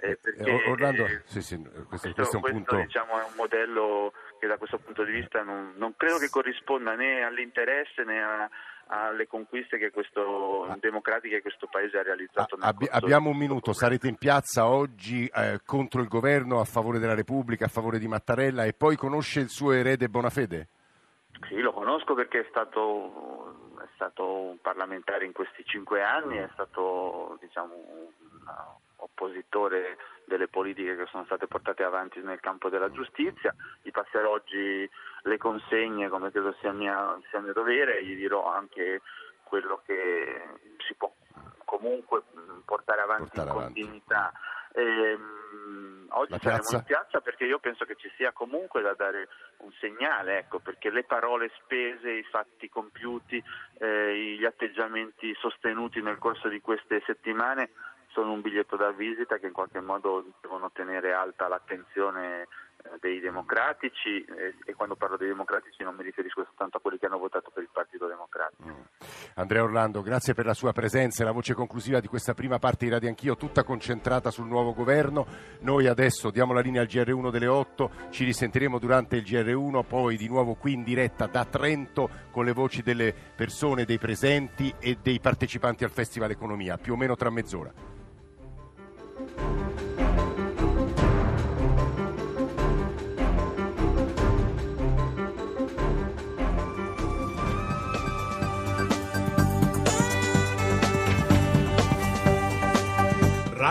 Eh, 0.00 0.10
eh 0.10 0.16
perché, 0.16 0.50
Orlando, 0.68 1.04
eh, 1.04 1.22
sì, 1.24 1.42
sì, 1.42 1.56
questo, 1.58 2.12
questo, 2.12 2.12
questo, 2.14 2.36
è 2.36 2.50
un, 2.50 2.64
punto... 2.64 2.76
diciamo, 2.76 3.20
è 3.20 3.24
un 3.24 3.34
modello 3.36 4.12
che 4.38 4.46
da 4.46 4.56
questo 4.56 4.78
punto 4.78 5.04
di 5.04 5.12
vista 5.12 5.42
non, 5.42 5.74
non 5.76 5.94
credo 5.96 6.18
che 6.18 6.28
corrisponda 6.28 6.94
né 6.94 7.22
all'interesse 7.22 8.04
né 8.04 8.22
a 8.22 8.50
alle 8.86 9.26
conquiste 9.26 9.78
che 9.78 9.90
questo, 9.90 10.64
ah. 10.64 10.76
democratiche 10.78 11.36
che 11.36 11.42
questo 11.42 11.68
Paese 11.70 11.98
ha 11.98 12.02
realizzato. 12.02 12.56
Ah, 12.60 12.68
abbi- 12.68 12.88
abbiamo 12.90 13.30
un 13.30 13.36
minuto, 13.36 13.72
sarete 13.72 14.08
in 14.08 14.16
piazza 14.16 14.66
oggi 14.66 15.26
eh, 15.26 15.60
contro 15.64 16.00
il 16.02 16.08
governo, 16.08 16.60
a 16.60 16.64
favore 16.64 16.98
della 16.98 17.14
Repubblica, 17.14 17.66
a 17.66 17.68
favore 17.68 17.98
di 17.98 18.08
Mattarella 18.08 18.64
e 18.64 18.72
poi 18.72 18.96
conosce 18.96 19.40
il 19.40 19.48
suo 19.48 19.72
erede 19.72 20.08
Bonafede? 20.08 20.68
Sì, 21.48 21.58
lo 21.60 21.72
conosco 21.72 22.14
perché 22.14 22.40
è 22.40 22.46
stato, 22.50 23.74
è 23.80 23.88
stato 23.94 24.24
un 24.24 24.60
parlamentare 24.60 25.24
in 25.24 25.32
questi 25.32 25.64
cinque 25.64 26.02
anni, 26.02 26.36
è 26.36 26.48
stato 26.52 27.38
diciamo, 27.40 27.74
un 27.74 28.10
oppositore 28.96 29.96
delle 30.32 30.48
politiche 30.48 30.96
che 30.96 31.06
sono 31.10 31.24
state 31.24 31.46
portate 31.46 31.82
avanti 31.82 32.20
nel 32.20 32.40
campo 32.40 32.70
della 32.70 32.90
giustizia. 32.90 33.54
Gli 33.82 33.90
passerò 33.90 34.30
oggi 34.30 34.88
le 35.24 35.36
consegne 35.36 36.08
come 36.08 36.30
credo 36.30 36.56
sia, 36.60 36.72
mia, 36.72 37.18
sia 37.28 37.40
mio 37.40 37.52
dovere, 37.52 38.02
gli 38.02 38.16
dirò 38.16 38.50
anche 38.50 39.02
quello 39.42 39.82
che 39.84 40.42
si 40.86 40.94
può 40.94 41.12
comunque 41.66 42.22
portare 42.64 43.02
avanti 43.02 43.30
portare 43.34 43.50
in 43.50 43.64
continuità. 43.64 44.32
Ehm, 44.74 46.06
oggi 46.10 46.38
saremo 46.40 46.68
in 46.70 46.82
piazza 46.84 47.20
perché 47.20 47.44
io 47.44 47.58
penso 47.58 47.84
che 47.84 47.96
ci 47.96 48.10
sia 48.16 48.32
comunque 48.32 48.80
da 48.80 48.94
dare 48.94 49.28
un 49.58 49.72
segnale, 49.80 50.38
ecco, 50.38 50.60
perché 50.60 50.90
le 50.90 51.04
parole 51.04 51.50
spese, 51.60 52.10
i 52.10 52.22
fatti 52.22 52.70
compiuti, 52.70 53.42
eh, 53.78 54.36
gli 54.38 54.44
atteggiamenti 54.46 55.34
sostenuti 55.34 56.00
nel 56.00 56.16
corso 56.16 56.48
di 56.48 56.60
queste 56.62 57.02
settimane 57.04 57.70
sono 58.12 58.32
un 58.32 58.40
biglietto 58.40 58.76
da 58.76 58.90
visita 58.92 59.38
che 59.38 59.46
in 59.46 59.52
qualche 59.52 59.80
modo 59.80 60.24
devono 60.40 60.70
tenere 60.70 61.12
alta 61.12 61.48
l'attenzione 61.48 62.42
eh, 62.42 62.98
dei 63.00 63.20
democratici 63.20 64.24
e, 64.24 64.74
quando 64.74 64.96
parlo 64.96 65.16
dei 65.16 65.28
democratici 65.28 65.82
non 65.82 65.94
mi 65.94 66.02
riferisco 66.02 66.44
soltanto 66.44 66.76
a 66.76 66.80
quelli 66.80 66.98
che 66.98 67.06
hanno 67.06 67.18
votato 67.18 67.50
per 67.52 67.62
il 67.62 67.68
Partito 67.72 68.06
Democratico. 68.06 68.64
Mm. 68.64 68.80
Andrea 69.34 69.62
Orlando, 69.62 70.02
grazie 70.02 70.34
per 70.34 70.44
la 70.44 70.54
sua 70.54 70.72
presenza 70.72 71.22
e 71.22 71.26
la 71.26 71.32
voce 71.32 71.54
conclusiva 71.54 72.00
di 72.00 72.08
questa 72.08 72.34
prima 72.34 72.58
parte 72.58 72.84
di 72.84 72.90
Radio 72.90 73.08
Anch'io, 73.08 73.36
tutta 73.36 73.64
concentrata 73.64 74.30
sul 74.30 74.46
nuovo 74.46 74.74
governo. 74.74 75.26
Noi 75.60 75.86
adesso 75.86 76.30
diamo 76.30 76.52
la 76.52 76.60
linea 76.60 76.82
al 76.82 76.88
GR1 76.88 77.30
delle 77.30 77.46
8, 77.46 77.90
ci 78.10 78.24
risentiremo 78.24 78.78
durante 78.78 79.16
il 79.16 79.22
GR1, 79.22 79.86
poi 79.86 80.16
di 80.16 80.28
nuovo 80.28 80.54
qui 80.54 80.74
in 80.74 80.82
diretta 80.82 81.26
da 81.26 81.44
Trento 81.44 82.10
con 82.30 82.44
le 82.44 82.52
voci 82.52 82.82
delle 82.82 83.14
persone, 83.34 83.84
dei 83.84 83.98
presenti 83.98 84.74
e 84.78 84.98
dei 85.00 85.20
partecipanti 85.20 85.84
al 85.84 85.90
Festival 85.90 86.30
Economia, 86.30 86.76
più 86.76 86.92
o 86.94 86.96
meno 86.96 87.16
tra 87.16 87.30
mezz'ora. 87.30 87.91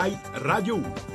Rai 0.02 0.18
Radio 0.42 0.74
1. 0.78 1.11